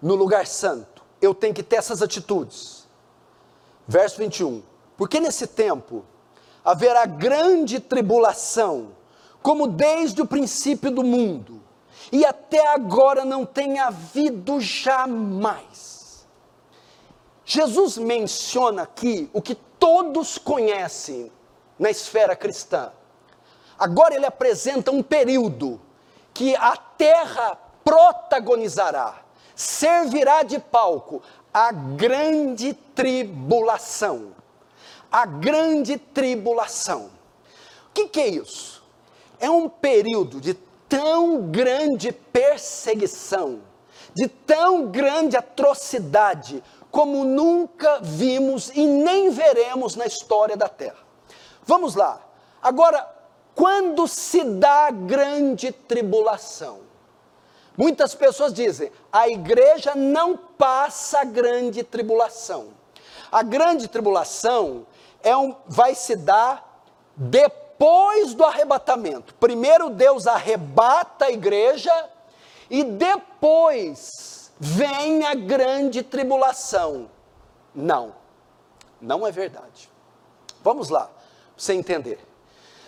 [0.00, 2.88] no lugar santo, eu tenho que ter essas atitudes.
[3.86, 4.62] Verso 21.
[4.96, 6.04] Porque nesse tempo
[6.64, 8.92] haverá grande tribulação,
[9.42, 11.59] como desde o princípio do mundo,
[12.12, 16.26] e até agora não tem havido jamais.
[17.44, 21.32] Jesus menciona aqui o que todos conhecem
[21.78, 22.92] na esfera cristã.
[23.78, 25.80] Agora ele apresenta um período
[26.32, 29.22] que a terra protagonizará,
[29.54, 34.34] servirá de palco a grande tribulação
[35.10, 37.10] a grande tribulação.
[37.88, 38.82] O que, que é isso?
[39.40, 40.54] É um período de
[40.90, 43.60] tão grande perseguição,
[44.12, 50.98] de tão grande atrocidade, como nunca vimos e nem veremos na história da Terra.
[51.62, 52.20] Vamos lá.
[52.60, 53.08] Agora,
[53.54, 56.80] quando se dá grande tribulação?
[57.76, 62.68] Muitas pessoas dizem: a igreja não passa grande tribulação.
[63.30, 64.84] A grande tribulação
[65.22, 66.84] é um, vai se dar
[67.16, 67.59] depois
[68.40, 69.34] do arrebatamento.
[69.34, 71.92] Primeiro Deus arrebata a igreja
[72.70, 77.10] e depois vem a grande tribulação.
[77.74, 78.14] Não,
[79.00, 79.90] não é verdade.
[80.62, 81.14] Vamos lá, para
[81.56, 82.18] você entender.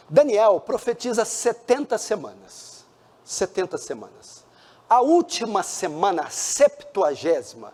[0.08, 2.84] Daniel profetiza 70 semanas.
[3.24, 4.44] 70 semanas.
[4.88, 7.72] A última semana, a septuagésima,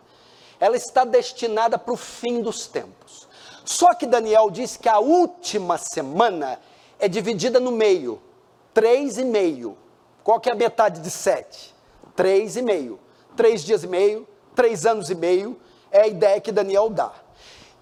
[0.60, 3.28] ela está destinada para o fim dos tempos.
[3.64, 6.60] Só que Daniel diz que a última semana
[6.98, 8.20] é dividida no meio,
[8.74, 9.76] três e meio.
[10.22, 11.74] Qual que é a metade de sete?
[12.14, 12.98] Três e meio.
[13.36, 15.58] Três dias e meio, três anos e meio,
[15.90, 17.12] é a ideia que Daniel dá.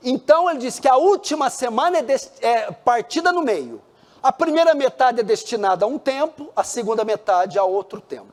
[0.02, 3.82] Então ele diz que a última semana é, é partida no meio.
[4.22, 8.32] A primeira metade é destinada a um tempo, a segunda metade a outro tempo.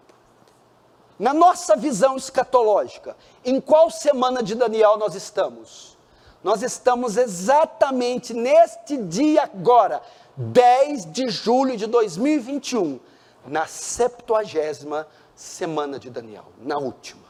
[1.18, 3.16] Na nossa visão escatológica,
[3.46, 5.98] em qual semana de Daniel nós estamos?
[6.44, 10.02] Nós estamos exatamente neste dia agora,
[10.36, 13.00] 10 de julho de 2021,
[13.46, 17.24] na 70 semana de Daniel, na última.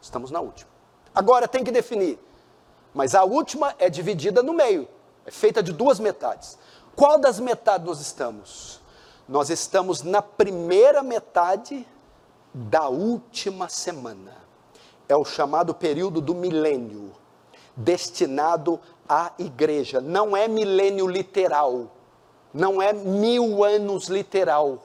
[0.00, 0.70] Estamos na última.
[1.14, 2.18] Agora tem que definir,
[2.94, 4.88] mas a última é dividida no meio,
[5.26, 6.58] é feita de duas metades.
[6.94, 8.80] Qual das metades nós estamos?
[9.28, 11.86] Nós estamos na primeira metade
[12.54, 14.36] da última semana.
[15.08, 17.12] É o chamado período do milênio
[17.76, 20.00] destinado à igreja.
[20.00, 21.90] Não é milênio literal,
[22.52, 24.78] não é mil anos literal,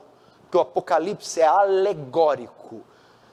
[0.49, 2.81] que o Apocalipse é alegórico.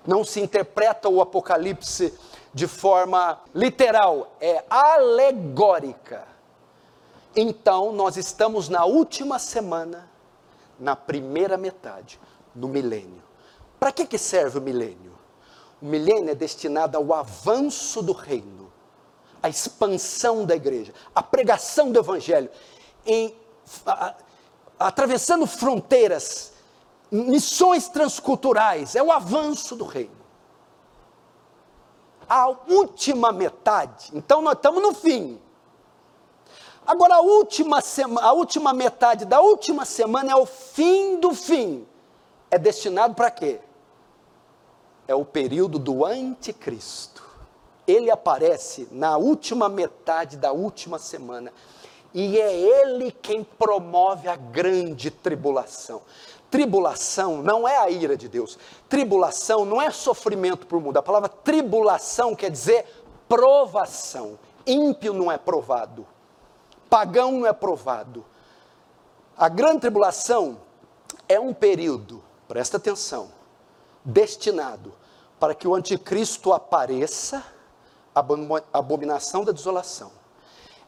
[0.07, 2.15] Não se interpreta o Apocalipse
[2.53, 6.27] de forma literal, é alegórica.
[7.37, 10.11] Então, nós estamos na última semana,
[10.79, 12.19] na primeira metade,
[12.55, 13.23] no milênio.
[13.79, 15.13] Para que, que serve o milênio?
[15.81, 18.61] O milênio é destinado ao avanço do reino
[19.43, 22.51] a expansão da igreja, a pregação do evangelho,
[23.07, 23.35] em,
[24.79, 26.53] atravessando fronteiras,
[27.11, 30.21] missões transculturais, é o avanço do reino.
[32.29, 35.41] A última metade, então nós estamos no fim.
[36.87, 41.87] Agora a última, sema, a última metade da última semana é o fim do fim.
[42.51, 43.61] É destinado para quê?
[45.07, 47.31] É o período do anticristo
[47.93, 51.53] ele aparece na última metade da última semana.
[52.13, 56.03] E é ele quem promove a grande tribulação.
[56.51, 58.59] Tribulação não é a ira de Deus.
[58.89, 60.97] Tribulação não é sofrimento por mundo.
[60.97, 62.87] A palavra tribulação quer dizer
[63.29, 64.39] provação.
[64.67, 66.07] Ímpio não é provado.
[66.89, 68.25] Pagão não é provado.
[69.37, 70.59] A grande tribulação
[71.29, 73.31] é um período, presta atenção,
[74.05, 74.93] destinado
[75.39, 77.43] para que o anticristo apareça,
[78.73, 80.13] abominação da desolação,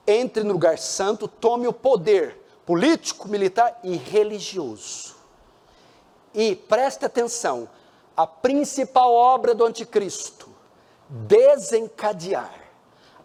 [0.06, 5.16] entre no lugar santo, tome o poder político, militar e religioso.
[6.34, 7.68] E preste atenção,
[8.16, 10.48] a principal obra do anticristo,
[11.08, 12.62] desencadear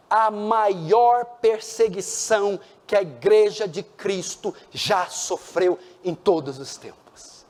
[0.10, 7.46] a maior perseguição que a igreja de Cristo já sofreu em todos os tempos.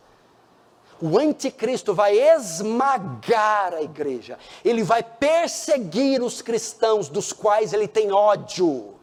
[1.00, 8.12] O anticristo vai esmagar a igreja, ele vai perseguir os cristãos dos quais ele tem
[8.12, 8.97] ódio.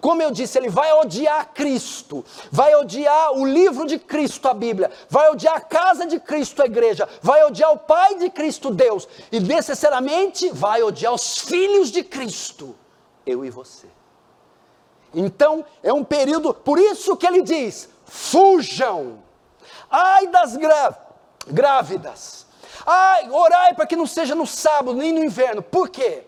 [0.00, 4.90] Como eu disse, ele vai odiar Cristo, vai odiar o livro de Cristo, a Bíblia,
[5.08, 9.08] vai odiar a casa de Cristo, a igreja, vai odiar o Pai de Cristo, Deus,
[9.32, 12.76] e necessariamente vai odiar os filhos de Cristo,
[13.26, 13.88] eu e você.
[15.12, 19.18] Então, é um período, por isso que ele diz: fujam,
[19.90, 20.56] ai das
[21.46, 22.46] grávidas,
[22.86, 26.24] ai, orai para que não seja no sábado nem no inverno, por quê?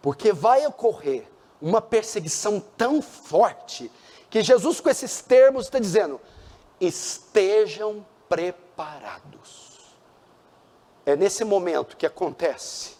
[0.00, 3.90] Porque vai ocorrer uma perseguição tão forte
[4.28, 6.20] que Jesus, com esses termos, está dizendo:
[6.80, 9.66] estejam preparados.
[11.04, 12.96] É nesse momento que acontece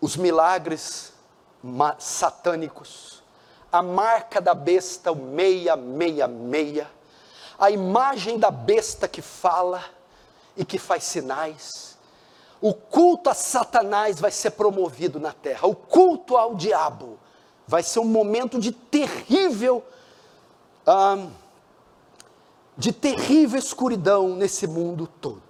[0.00, 1.12] os milagres
[1.98, 3.22] satânicos,
[3.72, 6.86] a marca da besta, o 666,
[7.58, 9.82] a imagem da besta que fala
[10.56, 11.95] e que faz sinais,
[12.60, 17.18] o culto a Satanás vai ser promovido na terra, o culto ao diabo
[17.66, 19.84] vai ser um momento de terrível,
[22.76, 25.42] de terrível escuridão nesse mundo todo.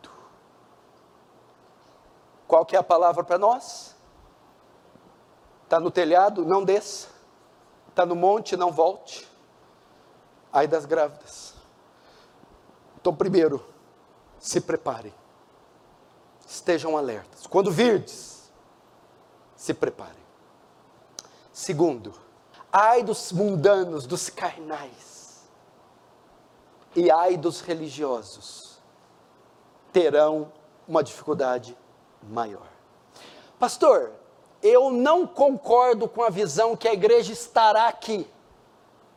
[2.49, 3.95] Qual que é a palavra para nós?
[5.65, 7.09] Está no telhado, não desça.
[7.89, 9.29] Está no monte, não volte.
[10.53, 11.55] Ai das grávidas.
[13.01, 13.65] Então, primeiro,
[14.39, 15.13] se preparem
[16.47, 17.47] estejam alertas.
[17.47, 18.53] Quando virdes,
[19.57, 20.15] se preparem.
[21.53, 22.15] Segundo,
[22.73, 25.45] ai dos mundanos, dos carnais,
[26.95, 28.79] e ai dos religiosos,
[29.93, 30.53] terão
[30.87, 31.77] uma dificuldade
[32.23, 32.69] maior.
[33.59, 34.13] Pastor,
[34.63, 38.31] eu não concordo com a visão que a igreja estará aqui.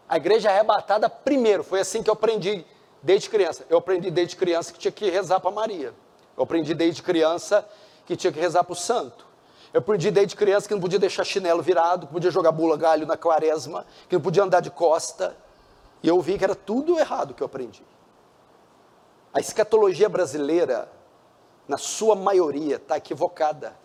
[0.08, 2.66] A igreja é arrebatada primeiro, foi assim que eu aprendi
[3.04, 3.66] desde criança.
[3.70, 5.94] Eu aprendi desde criança que tinha que rezar para Maria.
[6.40, 7.68] Eu aprendi desde criança
[8.06, 9.28] que tinha que rezar para o santo.
[9.74, 13.06] Eu aprendi desde criança que não podia deixar chinelo virado, que podia jogar bula galho
[13.06, 15.36] na quaresma, que não podia andar de costa.
[16.02, 17.84] E eu vi que era tudo errado que eu aprendi.
[19.34, 20.90] A escatologia brasileira,
[21.68, 23.78] na sua maioria, está equivocada.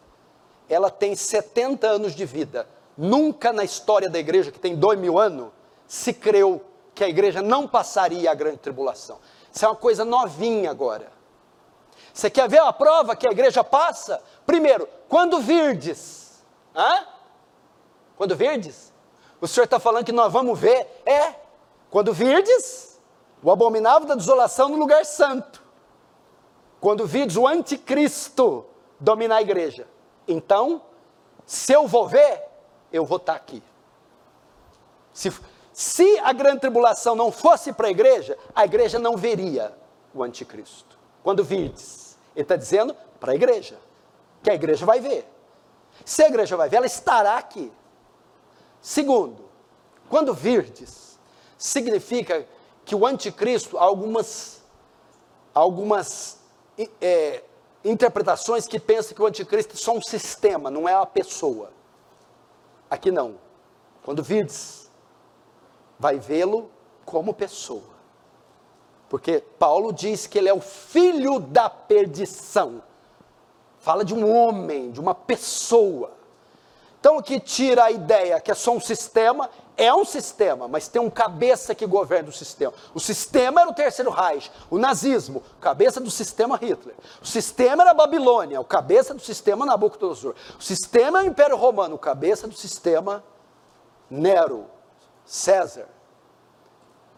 [0.68, 2.68] Ela tem 70 anos de vida.
[2.96, 5.48] Nunca na história da igreja, que tem dois mil anos,
[5.88, 6.62] se creu
[6.94, 9.18] que a igreja não passaria a grande tribulação.
[9.52, 11.14] Isso é uma coisa novinha agora.
[12.15, 14.23] Você quer ver a prova que a igreja passa?
[14.47, 16.45] Primeiro, quando virdes.
[16.73, 17.05] Hã?
[18.17, 18.93] Quando virdes?
[19.41, 20.87] O senhor está falando que nós vamos ver?
[21.05, 21.35] É.
[21.91, 23.01] Quando virdes,
[23.43, 25.61] o abominável da desolação no lugar santo.
[26.81, 28.65] Quando virdes o anticristo
[29.01, 29.89] dominar a igreja.
[30.29, 30.83] Então,
[31.45, 32.45] se eu vou ver,
[32.93, 33.61] eu vou estar tá aqui.
[35.12, 35.33] Se,
[35.73, 39.77] se a grande tribulação não fosse para a igreja, a igreja não veria
[40.15, 40.97] o anticristo.
[41.25, 42.03] Quando virdes.
[42.35, 43.78] Ele está dizendo para a igreja,
[44.43, 45.26] que a igreja vai ver.
[46.05, 47.72] Se a igreja vai ver, ela estará aqui.
[48.80, 49.45] Segundo,
[50.09, 51.18] quando virdes,
[51.57, 52.47] significa
[52.85, 54.62] que o anticristo, algumas,
[55.55, 56.39] algumas
[57.01, 57.43] é,
[57.85, 61.72] interpretações que pensam que o anticristo é só um sistema, não é uma pessoa.
[62.91, 63.37] Aqui não.
[64.03, 64.91] Quando virdes,
[65.99, 66.70] vai vê-lo
[67.07, 67.93] como pessoa.
[69.15, 72.83] Porque Paulo diz que ele é o filho da perdição.
[73.79, 76.11] Fala de um homem, de uma pessoa.
[76.99, 81.01] Então aqui tira a ideia que é só um sistema, é um sistema, mas tem
[81.01, 82.75] um cabeça que governa o sistema.
[82.93, 86.97] O sistema era o terceiro Reich, o nazismo, cabeça do sistema Hitler.
[87.23, 90.35] O sistema era a Babilônia, o cabeça do sistema Nabucodonosor.
[90.59, 93.23] O sistema é o Império Romano, o cabeça do sistema
[94.11, 94.67] Nero,
[95.25, 95.87] César.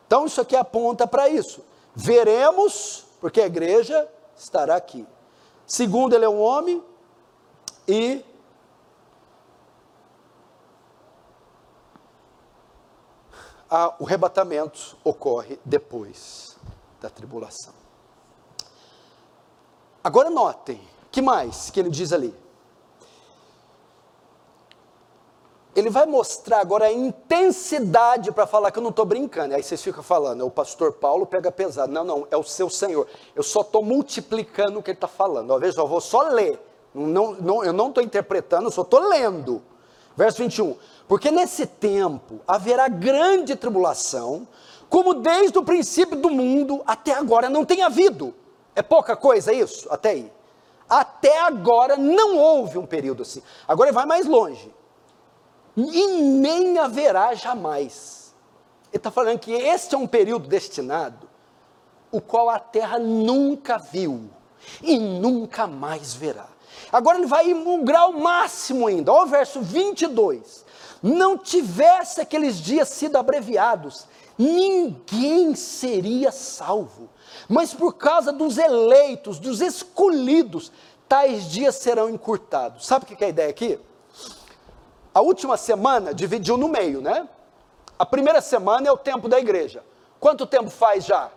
[0.06, 1.64] Então isso aqui aponta para isso.
[1.98, 5.06] Veremos, porque a igreja estará aqui.
[5.66, 6.84] Segundo, ele é um homem,
[7.88, 8.22] e
[13.70, 16.58] a, o arrebatamento ocorre depois
[17.00, 17.72] da tribulação.
[20.04, 20.80] Agora notem,
[21.10, 22.45] que mais que ele diz ali?
[25.76, 29.54] Ele vai mostrar agora a intensidade para falar que eu não estou brincando.
[29.54, 31.92] Aí vocês ficam falando, é o pastor Paulo pega pesado.
[31.92, 33.06] Não, não, é o seu Senhor.
[33.34, 35.50] Eu só estou multiplicando o que ele está falando.
[35.50, 36.58] Ó, veja, eu vou só ler.
[36.94, 39.62] Não, não, eu não estou interpretando, eu só estou lendo.
[40.16, 40.76] Verso 21.
[41.06, 44.48] Porque nesse tempo haverá grande tribulação,
[44.88, 48.34] como desde o princípio do mundo até agora não tem havido.
[48.74, 49.86] É pouca coisa isso?
[49.90, 50.32] Até aí.
[50.88, 53.42] Até agora não houve um período assim.
[53.68, 54.72] Agora ele vai mais longe.
[55.76, 58.34] E nem haverá jamais.
[58.90, 61.28] Ele está falando que este é um período destinado,
[62.10, 64.30] o qual a terra nunca viu
[64.82, 66.48] e nunca mais verá.
[66.90, 70.64] Agora ele vai um grau máximo ainda, olha o verso 22.
[71.02, 74.06] Não tivesse aqueles dias sido abreviados,
[74.38, 77.08] ninguém seria salvo.
[77.48, 80.72] Mas por causa dos eleitos, dos escolhidos,
[81.08, 82.86] tais dias serão encurtados.
[82.86, 83.78] Sabe o que é a ideia aqui?
[85.16, 87.26] A última semana dividiu no meio, né?
[87.98, 89.82] A primeira semana é o tempo da igreja.
[90.20, 91.30] Quanto tempo faz já?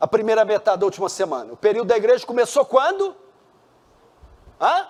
[0.00, 1.52] A primeira metade da última semana.
[1.52, 3.14] O período da igreja começou quando?
[4.58, 4.88] Hã?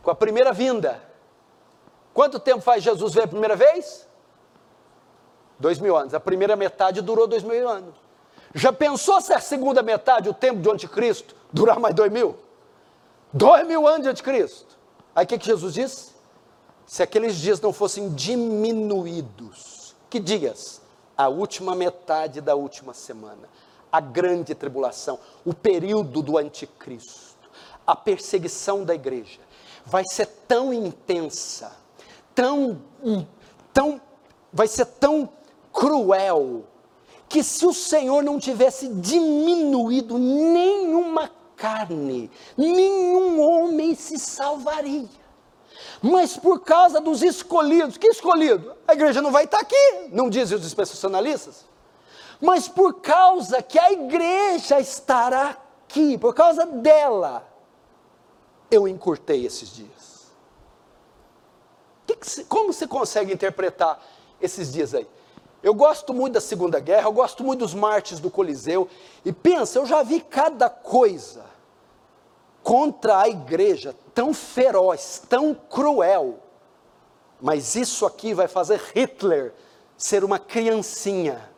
[0.00, 1.02] Com a primeira vinda.
[2.14, 4.06] Quanto tempo faz Jesus veio a primeira vez?
[5.58, 6.14] Dois mil anos.
[6.14, 7.96] A primeira metade durou dois mil anos.
[8.54, 12.38] Já pensou se a segunda metade, o tempo do anticristo, durar mais dois mil?
[13.32, 14.78] Dois mil anos de anticristo.
[15.16, 16.17] Aí o que, que Jesus disse?
[16.88, 20.80] Se aqueles dias não fossem diminuídos, que dias?
[21.16, 23.48] A última metade da última semana,
[23.92, 27.28] a grande tribulação, o período do anticristo
[27.88, 29.40] a perseguição da igreja
[29.86, 31.74] vai ser tão intensa,
[32.34, 32.82] tão,
[33.72, 33.98] tão,
[34.52, 35.26] vai ser tão
[35.72, 36.64] cruel,
[37.30, 45.08] que se o Senhor não tivesse diminuído nenhuma carne, nenhum homem se salvaria.
[46.00, 48.74] Mas por causa dos escolhidos, que escolhido?
[48.86, 51.64] A igreja não vai estar aqui, não dizem os especialistas.
[52.40, 57.46] Mas por causa que a igreja estará aqui, por causa dela,
[58.70, 60.28] eu encurtei esses dias.
[62.06, 64.00] Que que, como você consegue interpretar
[64.40, 65.06] esses dias aí?
[65.60, 68.88] Eu gosto muito da Segunda Guerra, eu gosto muito dos mártires do Coliseu,
[69.24, 71.47] e pensa, eu já vi cada coisa
[72.68, 76.38] contra a igreja tão feroz, tão cruel,
[77.40, 79.54] mas isso aqui vai fazer Hitler
[79.96, 81.48] ser uma criancinha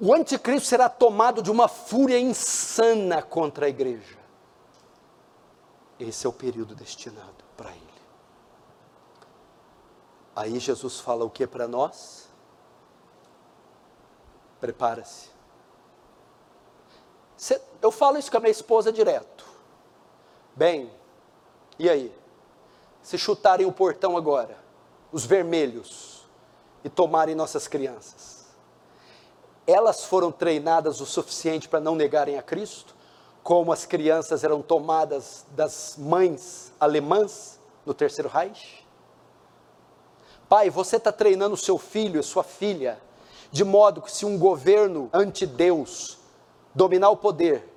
[0.00, 4.18] o anticristo será tomado de uma fúria insana contra a igreja.
[5.98, 7.80] Esse é o período destinado para ele.
[10.34, 12.28] Aí Jesus fala o que para nós?
[14.60, 15.33] Prepara-se.
[17.80, 19.44] Eu falo isso com a minha esposa direto.
[20.56, 20.90] Bem,
[21.78, 22.14] e aí?
[23.02, 24.56] Se chutarem o portão agora,
[25.12, 26.14] os vermelhos,
[26.84, 28.44] e tomarem nossas crianças,
[29.66, 32.94] elas foram treinadas o suficiente para não negarem a Cristo,
[33.42, 38.86] como as crianças eram tomadas das mães alemãs no Terceiro Reich?
[40.48, 43.00] Pai, você está treinando o seu filho e sua filha,
[43.50, 46.18] de modo que se um governo anti-Deus
[46.74, 47.68] dominar o poder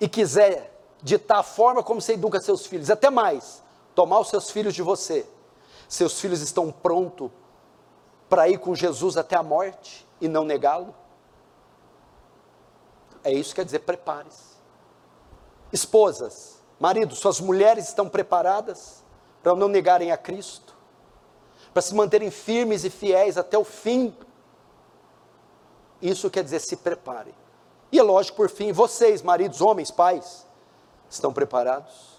[0.00, 0.70] e quiser
[1.02, 3.62] ditar a forma como você educa seus filhos, até mais,
[3.94, 5.26] tomar os seus filhos de você,
[5.88, 7.30] seus filhos estão prontos
[8.28, 10.06] para ir com Jesus até a morte?
[10.22, 10.94] e não negá-lo?
[13.24, 14.52] É isso que quer dizer, prepare-se.
[15.72, 19.02] Esposas, maridos, suas mulheres estão preparadas
[19.42, 20.76] para não negarem a Cristo,
[21.72, 24.16] para se manterem firmes e fiéis até o fim.
[26.00, 27.34] Isso quer dizer, se preparem.
[27.92, 30.46] E é lógico, por fim, vocês, maridos, homens, pais,
[31.08, 32.18] estão preparados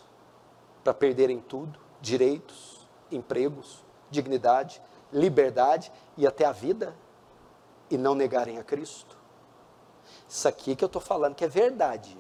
[0.84, 6.96] para perderem tudo: direitos, empregos, dignidade, liberdade e até a vida?
[7.94, 9.16] e não negarem a Cristo.
[10.28, 12.18] Isso aqui que eu estou falando que é verdade.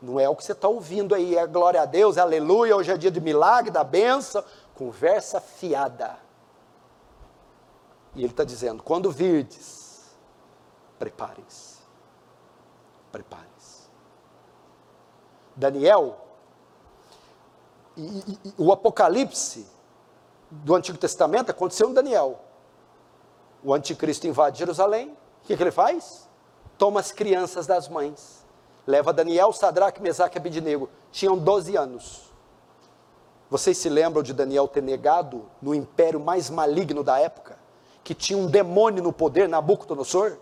[0.00, 2.96] Não é o que você está ouvindo aí, é glória a Deus, aleluia, hoje é
[2.96, 4.42] dia de milagre, da benção.
[4.74, 6.18] Conversa fiada.
[8.14, 10.16] E ele está dizendo: quando virdes,
[10.98, 11.71] preparem-se.
[13.12, 13.82] Preparem-se.
[15.54, 16.18] Daniel,
[17.96, 19.68] e, e, o Apocalipse
[20.50, 22.40] do Antigo Testamento aconteceu em Daniel
[23.64, 26.28] o anticristo invade Jerusalém, o que, que ele faz?
[26.76, 28.42] Toma as crianças das mães
[28.86, 30.88] leva Daniel, Sadraque, Mesaque e Abidnego.
[31.10, 32.22] Tinham 12 anos.
[33.48, 37.58] Vocês se lembram de Daniel ter negado no império mais maligno da época?
[38.02, 40.36] Que tinha um demônio no poder, Nabucodonosor?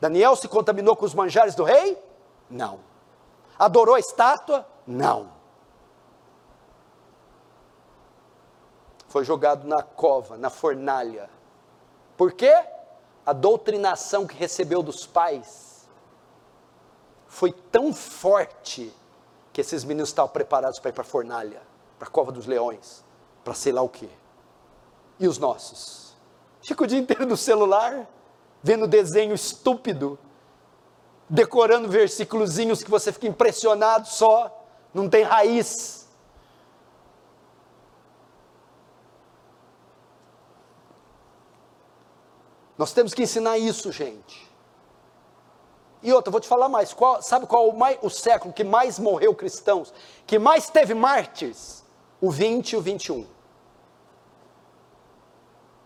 [0.00, 1.98] Daniel se contaminou com os manjares do rei?
[2.48, 2.80] Não.
[3.58, 4.66] Adorou a estátua?
[4.86, 5.30] Não.
[9.08, 11.30] Foi jogado na cova, na fornalha.
[12.16, 12.52] Por quê?
[13.24, 15.88] A doutrinação que recebeu dos pais
[17.26, 18.92] foi tão forte
[19.52, 21.62] que esses meninos estavam preparados para ir para a fornalha,
[21.98, 23.04] para a cova dos leões,
[23.42, 24.08] para sei lá o quê.
[25.18, 26.14] E os nossos?
[26.62, 28.06] Fica o dia inteiro no celular,
[28.62, 30.18] vendo desenho estúpido,
[31.28, 34.64] decorando versículozinhos que você fica impressionado só,
[34.94, 36.06] não tem raiz.
[42.78, 44.46] Nós temos que ensinar isso, gente.
[46.02, 46.92] E outra, vou te falar mais.
[46.92, 49.92] Qual, sabe qual o, mais, o século que mais morreu cristãos?
[50.26, 51.84] Que mais teve mártires?
[52.20, 53.26] O 20 e o 21.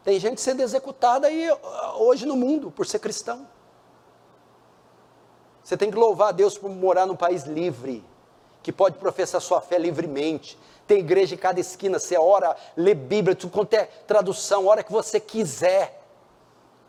[0.03, 1.49] Tem gente sendo executada aí
[1.97, 3.47] hoje no mundo por ser cristão.
[5.71, 8.05] Você tem que louvar a Deus por morar num país livre,
[8.61, 10.59] que pode professar sua fé livremente.
[10.85, 14.91] Tem igreja em cada esquina, você ora, lê Bíblia, tudo quanto é tradução, hora que
[14.91, 16.05] você quiser.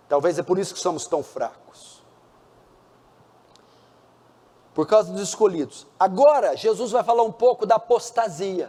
[0.10, 2.02] Talvez é por isso que somos tão fracos.
[4.74, 5.86] Por causa dos escolhidos.
[6.00, 8.68] Agora, Jesus vai falar um pouco da apostasia,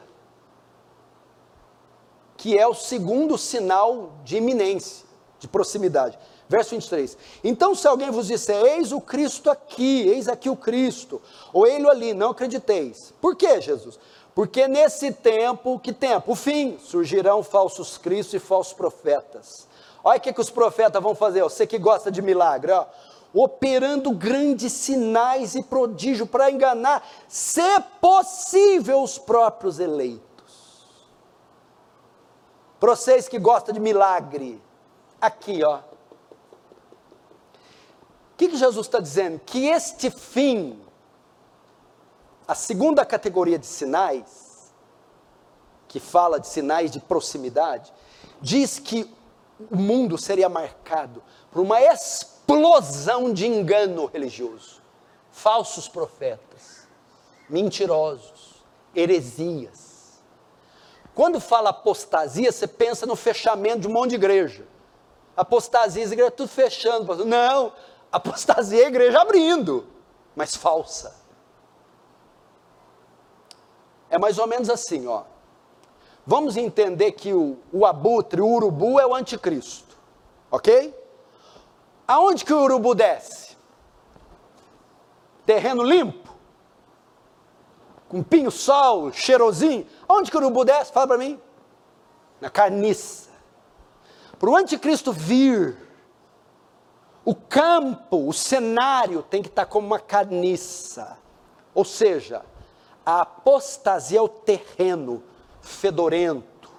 [2.37, 5.07] que é o segundo sinal de iminência,
[5.39, 6.19] de proximidade.
[6.53, 7.17] Verso 23.
[7.43, 11.19] Então, se alguém vos disser, eis o Cristo aqui, eis aqui o Cristo,
[11.51, 13.15] ou ele ali, não acrediteis.
[13.23, 13.99] Por que, Jesus?
[14.35, 16.33] Porque nesse tempo, que tempo?
[16.33, 19.67] O fim, surgirão falsos cristos e falsos profetas.
[20.05, 22.85] Olha o que, que os profetas vão fazer, você que gosta de milagre, ó,
[23.33, 27.63] operando grandes sinais e prodígio para enganar, se
[27.99, 30.87] possível, os próprios eleitos.
[32.79, 34.61] Para vocês que gostam de milagre,
[35.19, 35.79] aqui, ó,
[38.43, 39.41] que, que Jesus está dizendo?
[39.47, 40.81] Que este fim,
[42.47, 44.73] a segunda categoria de sinais,
[45.87, 47.93] que fala de sinais de proximidade,
[48.41, 49.09] diz que
[49.71, 51.23] o mundo seria marcado
[51.53, 54.83] por uma explosão de engano religioso,
[55.31, 56.89] falsos profetas,
[57.49, 58.55] mentirosos,
[58.95, 60.21] heresias.
[61.15, 64.67] Quando fala apostasia, você pensa no fechamento de um monte de igreja.
[65.37, 67.25] Apostasia, as igrejas tudo fechando.
[67.25, 67.73] Não,
[68.13, 69.87] Apostasia é a igreja abrindo,
[70.37, 71.17] mas falsa.
[74.11, 75.23] É mais ou menos assim, ó.
[76.27, 79.97] Vamos entender que o, o abutre, o urubu é o anticristo,
[80.51, 80.95] ok?
[82.07, 83.57] Aonde que o urubu desce?
[85.47, 86.31] Terreno limpo?
[88.09, 89.87] Com pinho-sol, cheirosinho?
[90.07, 90.93] Aonde que o urubu desce?
[90.93, 91.41] Fala para mim.
[92.41, 93.31] Na carniça.
[94.39, 95.77] Para o anticristo vir,
[97.25, 101.17] o campo, o cenário tem que estar como uma carniça.
[101.75, 102.43] Ou seja,
[103.07, 105.23] a apostasia é o terreno
[105.61, 106.71] fedorento,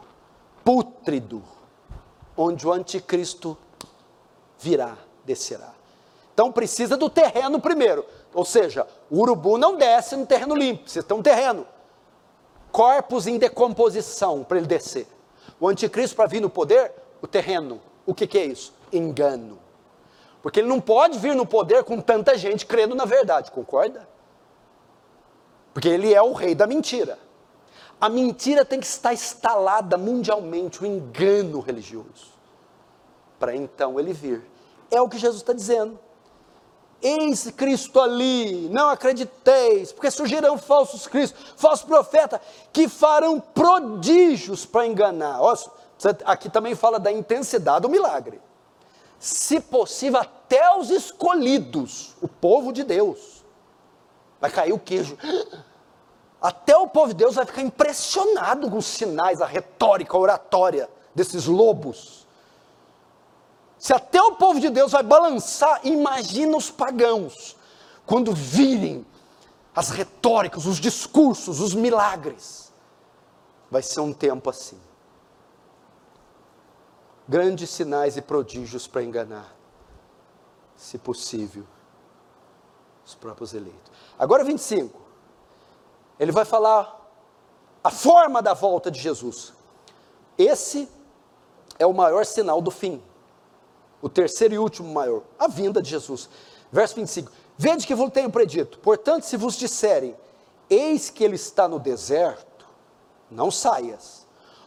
[0.63, 1.41] pútrido,
[2.35, 3.57] onde o anticristo
[4.59, 5.73] virá, descerá.
[6.33, 8.05] Então precisa do terreno primeiro.
[8.33, 11.65] Ou seja, o urubu não desce no terreno limpo, precisa ter um terreno.
[12.71, 15.07] Corpos em decomposição para ele descer.
[15.59, 16.91] O anticristo, para vir no poder,
[17.21, 17.79] o terreno.
[18.05, 18.73] O que, que é isso?
[18.91, 19.62] Engano.
[20.43, 24.05] Porque ele não pode vir no poder com tanta gente crendo na verdade, concorda?
[25.73, 27.17] Porque ele é o rei da mentira.
[27.99, 32.33] A mentira tem que estar instalada mundialmente, o engano religioso,
[33.39, 34.43] para então ele vir.
[34.91, 35.97] É o que Jesus está dizendo.
[37.01, 42.41] Eis Cristo ali, não acrediteis, porque surgirão falsos cristos, falsos profetas,
[42.73, 45.41] que farão prodígios para enganar.
[45.41, 45.57] Olha,
[46.25, 48.41] aqui também fala da intensidade do milagre
[49.23, 53.41] se possível, até os escolhidos, o povo de Deus.
[54.41, 55.17] Vai cair o queijo.
[56.41, 60.89] Até o povo de Deus vai ficar impressionado com os sinais, a retórica, a oratória
[61.15, 62.27] desses lobos.
[63.77, 67.55] Se até o povo de Deus vai balançar, imagina os pagãos,
[68.05, 69.05] quando virem
[69.73, 72.73] as retóricas, os discursos, os milagres.
[73.71, 74.77] Vai ser um tempo assim
[77.27, 79.55] grandes sinais e prodígios para enganar,
[80.75, 81.65] se possível,
[83.05, 83.91] os próprios eleitos.
[84.17, 85.01] Agora 25.
[86.19, 87.01] Ele vai falar
[87.83, 89.53] a forma da volta de Jesus.
[90.37, 90.87] Esse
[91.77, 93.01] é o maior sinal do fim.
[94.01, 96.29] O terceiro e último maior, a vinda de Jesus.
[96.71, 98.79] Verso 25: Vede que vos tenho predito.
[98.79, 100.15] Portanto, se vos disserem,
[100.69, 102.65] eis que ele está no deserto,
[103.29, 104.22] não saias.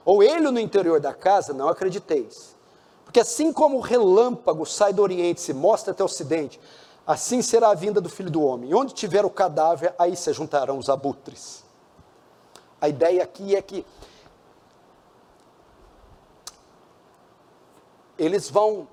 [0.06, 2.56] Ou ele no interior da casa, não acrediteis.
[3.04, 6.60] Porque assim como o relâmpago sai do oriente e se mostra até o ocidente,
[7.04, 8.70] assim será a vinda do filho do homem.
[8.70, 11.64] E onde tiver o cadáver, aí se juntarão os abutres.
[12.80, 13.84] A ideia aqui é que
[18.16, 18.88] eles vão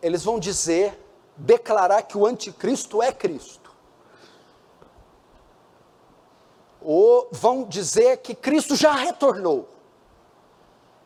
[0.00, 0.98] eles vão dizer,
[1.34, 3.63] declarar que o anticristo é Cristo.
[6.84, 9.68] Ou vão dizer que Cristo já retornou.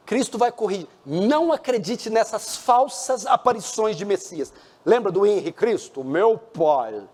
[0.04, 0.88] Cristo vai corrigir.
[1.06, 4.52] Não acredite nessas falsas aparições de Messias.
[4.84, 6.02] Lembra do Henri Cristo?
[6.02, 7.06] Meu pai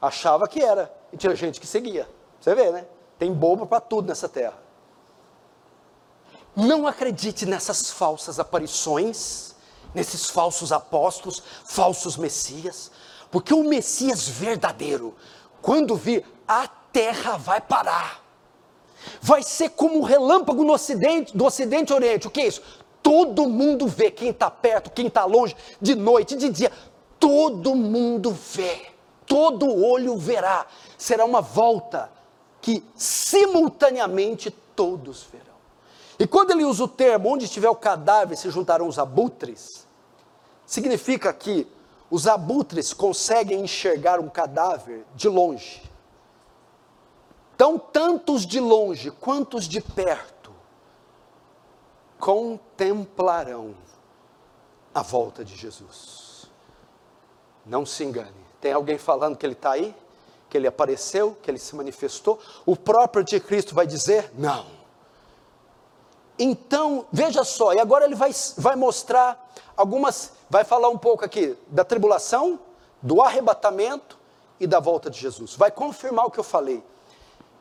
[0.00, 0.94] achava que era.
[1.12, 2.08] E tinha gente que seguia.
[2.40, 2.86] Você vê, né?
[3.18, 4.58] Tem bobo para tudo nessa terra.
[6.54, 9.48] Não acredite nessas falsas aparições
[9.94, 12.90] nesses falsos apóstolos, falsos messias,
[13.30, 15.14] porque o Messias verdadeiro,
[15.60, 16.68] quando vir, a
[16.98, 18.24] terra vai parar.
[19.22, 22.26] Vai ser como um relâmpago no ocidente, do ocidente oriente.
[22.26, 22.60] O que é isso?
[23.00, 26.72] Todo mundo vê quem está perto, quem está longe, de noite, de dia.
[27.20, 28.86] Todo mundo vê.
[29.24, 30.66] Todo olho verá.
[30.96, 32.10] Será uma volta
[32.60, 35.46] que simultaneamente todos verão.
[36.18, 39.86] E quando ele usa o termo, onde estiver o cadáver se juntarão os abutres,
[40.66, 41.64] significa que
[42.10, 45.87] os abutres conseguem enxergar um cadáver de longe.
[47.58, 50.52] Então, tantos de longe quantos de perto
[52.16, 53.74] contemplarão
[54.94, 56.48] a volta de Jesus.
[57.66, 58.30] Não se engane.
[58.60, 59.92] Tem alguém falando que ele está aí?
[60.48, 61.36] Que ele apareceu?
[61.42, 62.38] Que ele se manifestou?
[62.64, 64.64] O próprio anticristo vai dizer: não.
[66.38, 71.58] Então, veja só, e agora ele vai, vai mostrar algumas, vai falar um pouco aqui
[71.66, 72.60] da tribulação,
[73.02, 74.16] do arrebatamento
[74.60, 75.56] e da volta de Jesus.
[75.56, 76.84] Vai confirmar o que eu falei,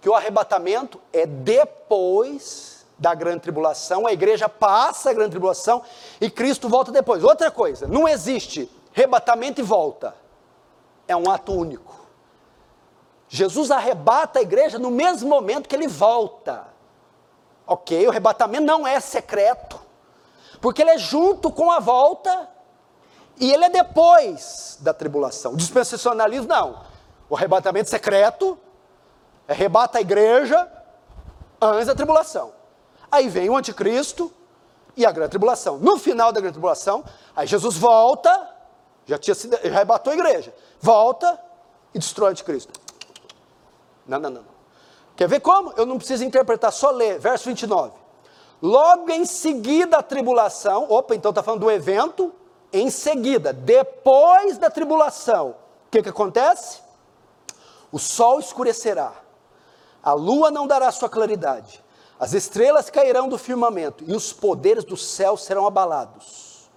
[0.07, 5.83] que o arrebatamento é depois da grande tribulação, a igreja passa a grande tribulação
[6.21, 7.25] e Cristo volta depois.
[7.25, 10.15] Outra coisa, não existe arrebatamento e volta,
[11.09, 11.93] é um ato único.
[13.27, 16.67] Jesus arrebata a igreja no mesmo momento que ele volta.
[17.67, 19.77] Ok, o arrebatamento não é secreto,
[20.61, 22.47] porque ele é junto com a volta
[23.35, 25.53] e ele é depois da tribulação.
[25.53, 26.81] Dispensacionalismo não.
[27.29, 28.57] O arrebatamento secreto
[29.47, 30.69] arrebata a igreja
[31.61, 32.53] antes da tribulação.
[33.11, 34.31] Aí vem o anticristo
[34.95, 35.77] e a grande tribulação.
[35.77, 37.03] No final da grande tribulação,
[37.35, 38.49] aí Jesus volta,
[39.05, 41.39] já tinha sido, já arrebatou a igreja, volta
[41.93, 42.73] e destrói o anticristo.
[44.05, 44.57] Não, não, não.
[45.15, 45.73] Quer ver como?
[45.75, 47.19] Eu não preciso interpretar, só ler.
[47.19, 47.91] Verso 29.
[48.61, 52.33] Logo em seguida a tribulação, opa, então está falando do evento,
[52.73, 56.81] em seguida, depois da tribulação, o que, que acontece?
[57.91, 59.13] O sol escurecerá,
[60.07, 61.83] a lua não dará sua claridade,
[62.17, 66.69] as estrelas cairão do firmamento e os poderes do céu serão abalados.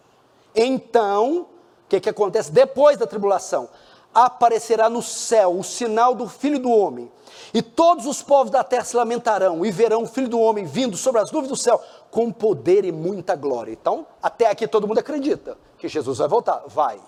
[0.52, 1.46] Então, o
[1.88, 3.68] que, que acontece depois da tribulação?
[4.12, 7.08] Aparecerá no céu o sinal do Filho do Homem
[7.54, 10.96] e todos os povos da terra se lamentarão e verão o filho do homem vindo
[10.96, 13.70] sobre as nuvens do céu com poder e muita glória.
[13.70, 16.64] Então, até aqui todo mundo acredita que Jesus vai voltar.
[16.66, 16.98] Vai.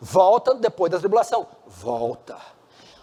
[0.00, 1.46] Volta depois da tribulação.
[1.66, 2.38] Volta.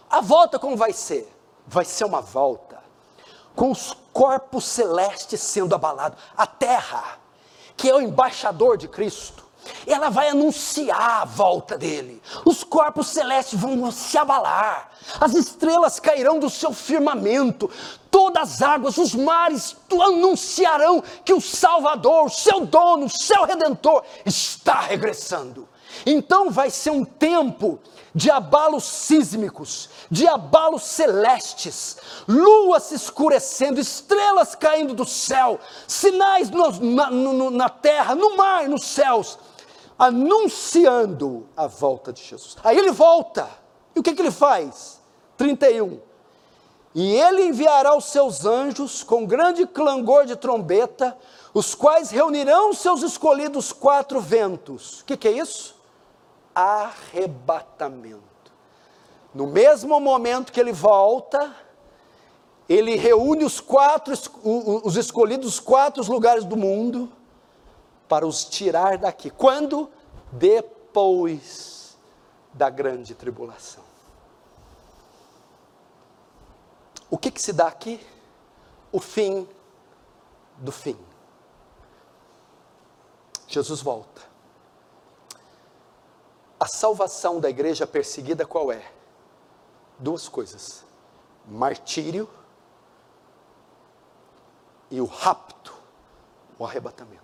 [0.09, 1.36] A volta como vai ser?
[1.67, 2.77] Vai ser uma volta
[3.55, 6.19] com os corpos celestes sendo abalados.
[6.35, 7.19] A terra,
[7.75, 9.45] que é o embaixador de Cristo,
[9.85, 12.21] ela vai anunciar a volta dele.
[12.45, 17.69] Os corpos celestes vão se abalar, as estrelas cairão do seu firmamento,
[18.09, 24.03] todas as águas, os mares anunciarão que o Salvador, o seu dono, o seu redentor
[24.25, 25.67] está regressando.
[26.05, 27.79] Então vai ser um tempo
[28.13, 36.71] de abalos sísmicos, de abalos celestes, lua se escurecendo, estrelas caindo do céu, sinais no,
[36.79, 39.37] na, no, na terra, no mar, nos céus
[39.97, 42.55] anunciando a volta de Jesus.
[42.63, 43.49] Aí ele volta.
[43.95, 45.01] E o que, que ele faz?
[45.37, 45.99] 31.
[46.93, 51.17] E ele enviará os seus anjos com grande clangor de trombeta,
[51.53, 55.01] os quais reunirão seus escolhidos quatro ventos.
[55.01, 55.75] O que, que é isso?
[56.59, 58.23] Arrebatamento.
[59.33, 61.55] No mesmo momento que ele volta,
[62.67, 64.13] ele reúne os quatro,
[64.83, 67.11] os escolhidos, os quatro lugares do mundo,
[68.09, 69.29] para os tirar daqui.
[69.29, 69.89] Quando?
[70.31, 71.95] Depois
[72.53, 73.83] da grande tribulação.
[77.09, 78.05] O que, que se dá aqui?
[78.91, 79.47] O fim
[80.57, 80.97] do fim.
[83.47, 84.26] Jesus volta.
[86.59, 88.91] A salvação da igreja perseguida qual é?
[89.99, 90.83] Duas coisas:
[91.47, 92.29] martírio
[94.89, 95.73] e o rapto,
[96.57, 97.21] o arrebatamento.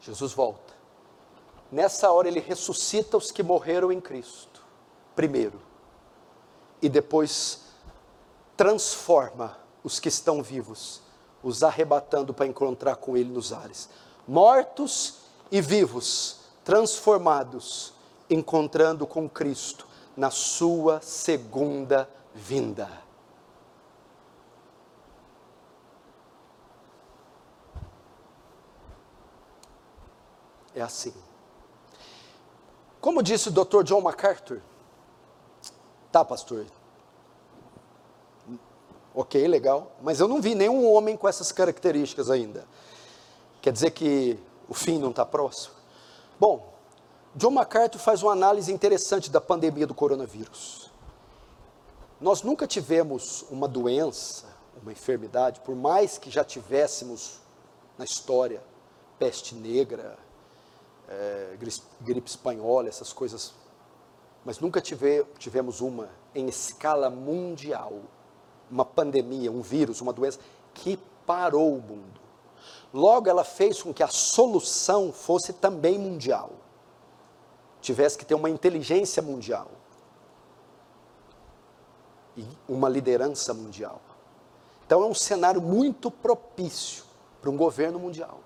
[0.00, 0.74] Jesus volta.
[1.72, 4.62] Nessa hora ele ressuscita os que morreram em Cristo,
[5.16, 5.60] primeiro,
[6.82, 7.62] e depois
[8.56, 11.00] transforma os que estão vivos,
[11.42, 13.88] os arrebatando para encontrar com ele nos ares.
[14.28, 17.93] Mortos e vivos, transformados,
[18.28, 22.88] encontrando com Cristo na sua segunda vinda.
[30.74, 31.14] É assim.
[33.00, 33.82] Como disse o Dr.
[33.84, 34.60] John MacArthur,
[36.10, 36.66] tá, pastor?
[39.14, 42.66] Ok, legal, mas eu não vi nenhum homem com essas características ainda.
[43.62, 44.36] Quer dizer que
[44.68, 45.74] o fim não está próximo?
[46.40, 46.73] Bom,
[47.36, 50.88] John MacArthur faz uma análise interessante da pandemia do coronavírus.
[52.20, 54.46] Nós nunca tivemos uma doença,
[54.80, 57.40] uma enfermidade, por mais que já tivéssemos
[57.98, 58.62] na história
[59.18, 60.16] peste negra,
[61.08, 61.58] é,
[62.00, 63.52] gripe espanhola, essas coisas,
[64.44, 67.94] mas nunca tive, tivemos uma em escala mundial,
[68.70, 70.38] uma pandemia, um vírus, uma doença
[70.72, 72.20] que parou o mundo.
[72.92, 76.62] Logo, ela fez com que a solução fosse também mundial
[77.84, 79.70] tivesse que ter uma inteligência mundial
[82.36, 84.00] e uma liderança mundial.
[84.86, 87.04] Então é um cenário muito propício
[87.40, 88.40] para um governo mundial.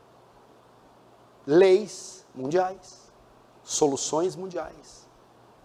[1.47, 3.11] Leis mundiais,
[3.65, 5.07] soluções mundiais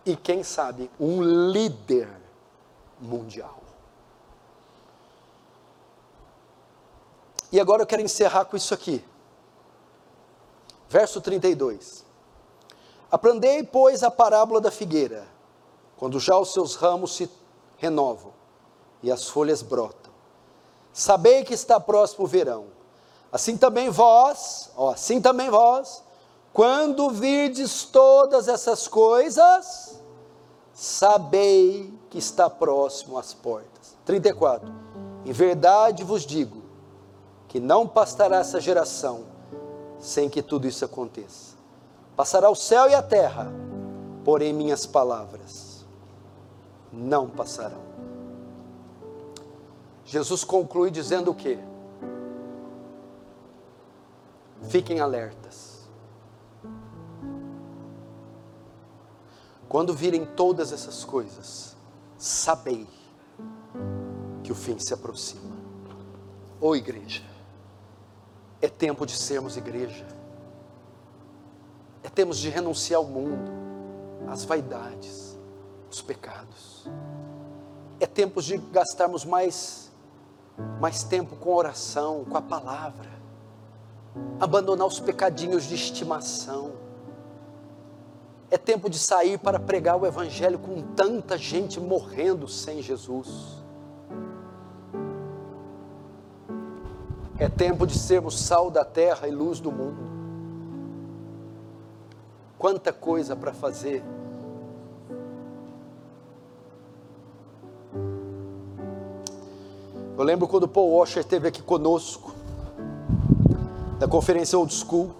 [0.05, 2.09] e quem sabe um líder
[2.99, 3.61] mundial.
[7.51, 9.03] E agora eu quero encerrar com isso aqui.
[10.89, 12.02] Verso 32.
[13.13, 15.27] Aprendei, pois, a parábola da figueira,
[15.97, 17.29] quando já os seus ramos se
[17.77, 18.33] renovam
[19.03, 20.11] e as folhas brotam.
[20.91, 22.65] Sabei que está próximo o verão.
[23.31, 26.03] Assim também vós, ó, assim também vós,
[26.51, 30.01] quando virdes todas essas coisas,
[30.73, 33.95] sabei que está próximo às portas.
[34.05, 34.73] 34.
[35.23, 36.63] Em verdade vos digo
[37.47, 39.23] que não passará essa geração
[39.99, 41.52] sem que tudo isso aconteça.
[42.15, 43.51] Passará o céu e a terra,
[44.23, 45.85] porém minhas palavras
[46.91, 47.81] não passarão.
[50.05, 51.57] Jesus conclui dizendo o quê?
[54.69, 55.89] Fiquem alertas.
[59.67, 61.75] Quando virem todas essas coisas,
[62.15, 62.87] sabei
[64.43, 65.57] que o fim se aproxima.
[66.61, 67.23] Ô igreja,
[68.61, 70.05] é tempo de sermos igreja
[72.13, 73.51] termos de renunciar ao mundo,
[74.27, 75.37] às vaidades,
[75.87, 76.87] aos pecados.
[77.99, 79.91] É tempo de gastarmos mais,
[80.79, 83.09] mais tempo com oração, com a palavra.
[84.39, 86.73] Abandonar os pecadinhos de estimação.
[88.51, 93.63] É tempo de sair para pregar o Evangelho com tanta gente morrendo sem Jesus.
[97.39, 100.12] É tempo de sermos sal da terra e luz do mundo
[102.63, 104.01] quanta coisa para fazer.
[110.17, 112.33] Eu lembro quando Paul Washer esteve aqui conosco,
[113.99, 115.11] da conferência Old School.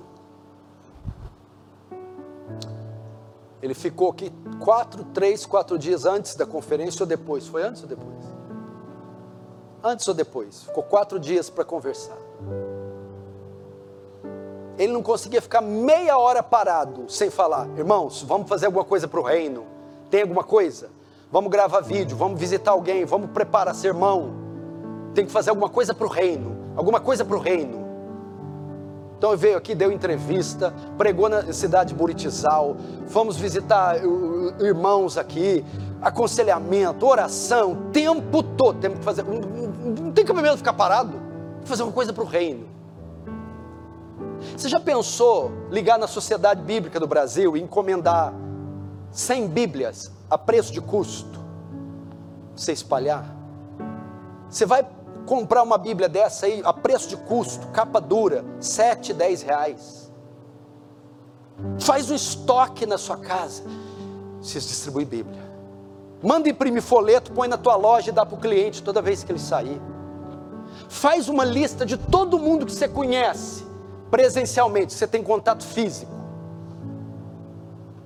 [3.62, 4.32] Ele ficou aqui
[4.64, 7.46] quatro, três, quatro dias antes da conferência ou depois?
[7.46, 8.24] Foi antes ou depois?
[9.84, 10.64] Antes ou depois?
[10.64, 12.18] Ficou quatro dias para conversar
[14.78, 17.68] ele não conseguia ficar meia hora parado sem falar.
[17.78, 19.64] Irmãos, vamos fazer alguma coisa para o reino?
[20.10, 20.90] Tem alguma coisa?
[21.32, 24.34] Vamos gravar vídeo, vamos visitar alguém, vamos preparar sermão.
[25.14, 27.84] Tem que fazer alguma coisa para o reino, alguma coisa para o reino.
[29.18, 32.76] Então ele veio aqui, deu entrevista, pregou na cidade de Buritizal,
[33.08, 33.96] fomos visitar
[34.60, 35.64] irmãos aqui,
[36.02, 38.80] aconselhamento, oração, tempo todo.
[38.80, 39.24] Temos que fazer.
[39.24, 41.14] Não tem cabimento ficar parado.
[41.64, 42.73] Fazer uma coisa para o reino.
[44.56, 48.34] Você já pensou ligar na Sociedade Bíblica do Brasil e encomendar
[49.12, 51.40] 100 Bíblias a preço de custo?
[52.56, 53.36] Você espalhar?
[54.50, 54.88] Você vai
[55.26, 60.12] comprar uma Bíblia dessa aí a preço de custo, capa dura, 7, 10 reais.
[61.80, 63.64] Faz um estoque na sua casa.
[64.42, 65.42] Você distribui Bíblia.
[66.22, 69.32] Manda imprimir folheto, põe na tua loja e dá para o cliente toda vez que
[69.32, 69.82] ele sair.
[70.88, 73.73] Faz uma lista de todo mundo que você conhece
[74.14, 76.12] presencialmente, você tem contato físico.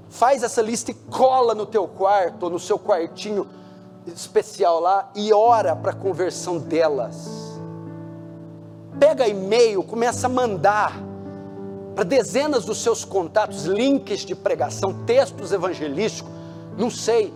[0.07, 3.45] Faz essa lista e cola no teu quarto, ou no seu quartinho
[4.05, 7.59] especial lá, e ora para a conversão delas.
[8.97, 10.93] Pega e-mail, começa a mandar
[11.93, 16.31] para dezenas dos seus contatos, links de pregação, textos evangelísticos,
[16.77, 17.33] não sei.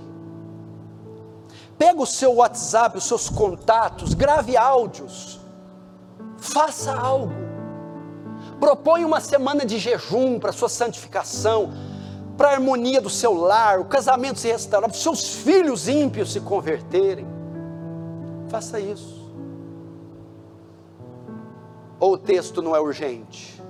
[1.78, 5.42] Pega o seu WhatsApp, os seus contatos, grave áudios,
[6.38, 7.51] faça algo.
[8.62, 11.74] Propõe uma semana de jejum para sua santificação,
[12.38, 16.32] para a harmonia do seu lar, o casamento se restaurar, para os seus filhos ímpios
[16.32, 17.28] se converterem.
[18.48, 19.30] Faça isso.
[22.00, 23.62] Ou o texto não é urgente?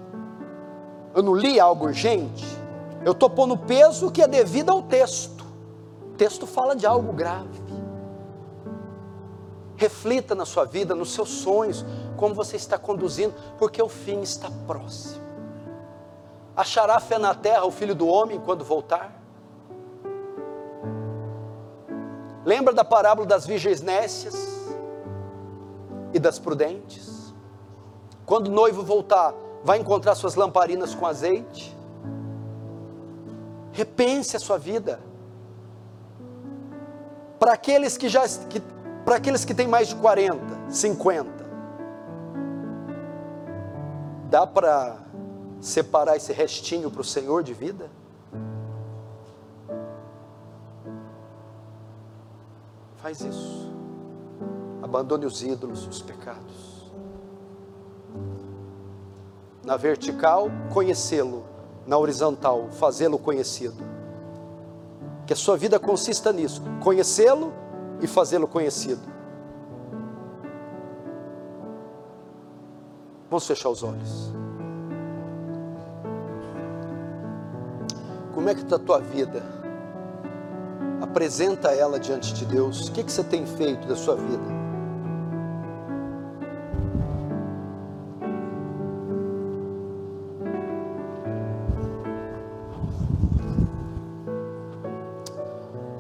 [1.14, 2.46] eu não li algo urgente,
[3.04, 5.44] eu estou pondo peso que é devido ao texto.
[6.14, 7.62] O texto fala de algo grave.
[9.76, 11.84] Reflita na sua vida, nos seus sonhos,
[12.22, 15.20] como você está conduzindo, porque o fim está próximo.
[16.56, 19.20] Achará fé na terra o filho do homem quando voltar?
[22.46, 24.36] Lembra da parábola das virgens nécias
[26.14, 27.34] e das prudentes?
[28.24, 31.76] Quando o noivo voltar, vai encontrar suas lamparinas com azeite.
[33.72, 35.00] Repense a sua vida.
[37.40, 38.62] Para aqueles que já que,
[39.04, 41.41] para aqueles que têm mais de 40, 50.
[44.32, 44.98] Dá para
[45.60, 47.90] separar esse restinho para o Senhor de vida?
[52.96, 53.70] Faz isso.
[54.82, 56.90] Abandone os ídolos, os pecados.
[59.66, 61.44] Na vertical, conhecê-lo.
[61.86, 63.84] Na horizontal, fazê-lo conhecido.
[65.28, 67.52] Que a sua vida consista nisso: conhecê-lo
[68.00, 69.02] e fazê-lo conhecido.
[73.32, 74.34] Vamos fechar os olhos.
[78.34, 79.42] Como é que está a tua vida?
[81.00, 82.90] Apresenta ela diante de Deus.
[82.90, 84.44] O que, que você tem feito da sua vida?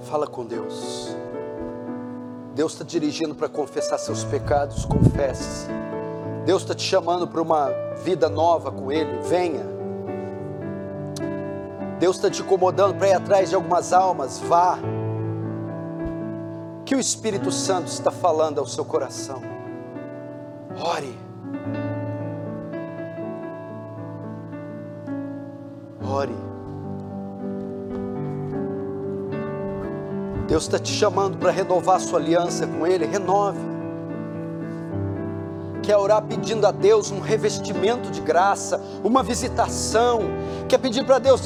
[0.02, 1.16] Fala com Deus.
[2.54, 5.68] Deus está dirigindo para confessar seus pecados, confesse.
[6.52, 7.70] Deus está te chamando para uma
[8.04, 9.64] vida nova com Ele, venha.
[11.98, 14.78] Deus está te incomodando para ir atrás de algumas almas, vá.
[16.84, 19.42] Que o Espírito Santo está falando ao seu coração.
[20.78, 21.18] Ore.
[26.06, 26.36] Ore.
[30.50, 33.81] Deus está te chamando para renovar sua aliança com Ele, renove.
[35.92, 40.22] Quer orar pedindo a Deus um revestimento de graça, uma visitação.
[40.70, 41.42] Quer pedir para Deus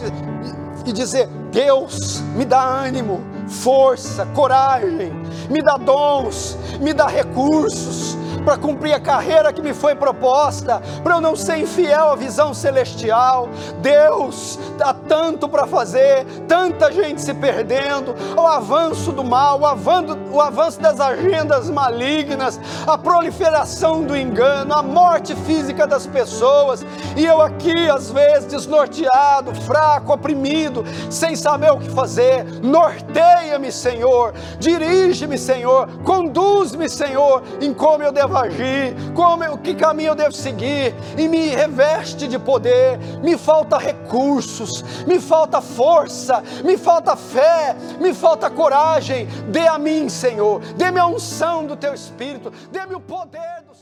[0.86, 5.12] e dizer: Deus, me dá ânimo, força, coragem,
[5.50, 8.16] me dá dons, me dá recursos
[8.46, 12.54] para cumprir a carreira que me foi proposta, para eu não ser infiel à visão
[12.54, 13.50] celestial.
[13.82, 20.80] Deus, há tanto para fazer, tanta gente se perdendo, o avanço do mal, o avanço,
[20.80, 26.86] das agendas malignas, a proliferação do engano, a morte física das pessoas,
[27.16, 32.46] e eu aqui, às vezes, desnorteado, fraco, oprimido, sem saber o que fazer.
[32.62, 40.10] Norteia-me, Senhor, dirige-me, Senhor, conduz-me, Senhor, em como eu devo agir, como eu, que caminho
[40.10, 42.98] eu devo seguir, e me reveste de poder.
[43.24, 49.28] Me falta recursos, me falta força, me falta fé, me falta coragem.
[49.50, 53.75] Dê a mim, Senhor, dê-me a unção do teu Espírito, dê-me o poder do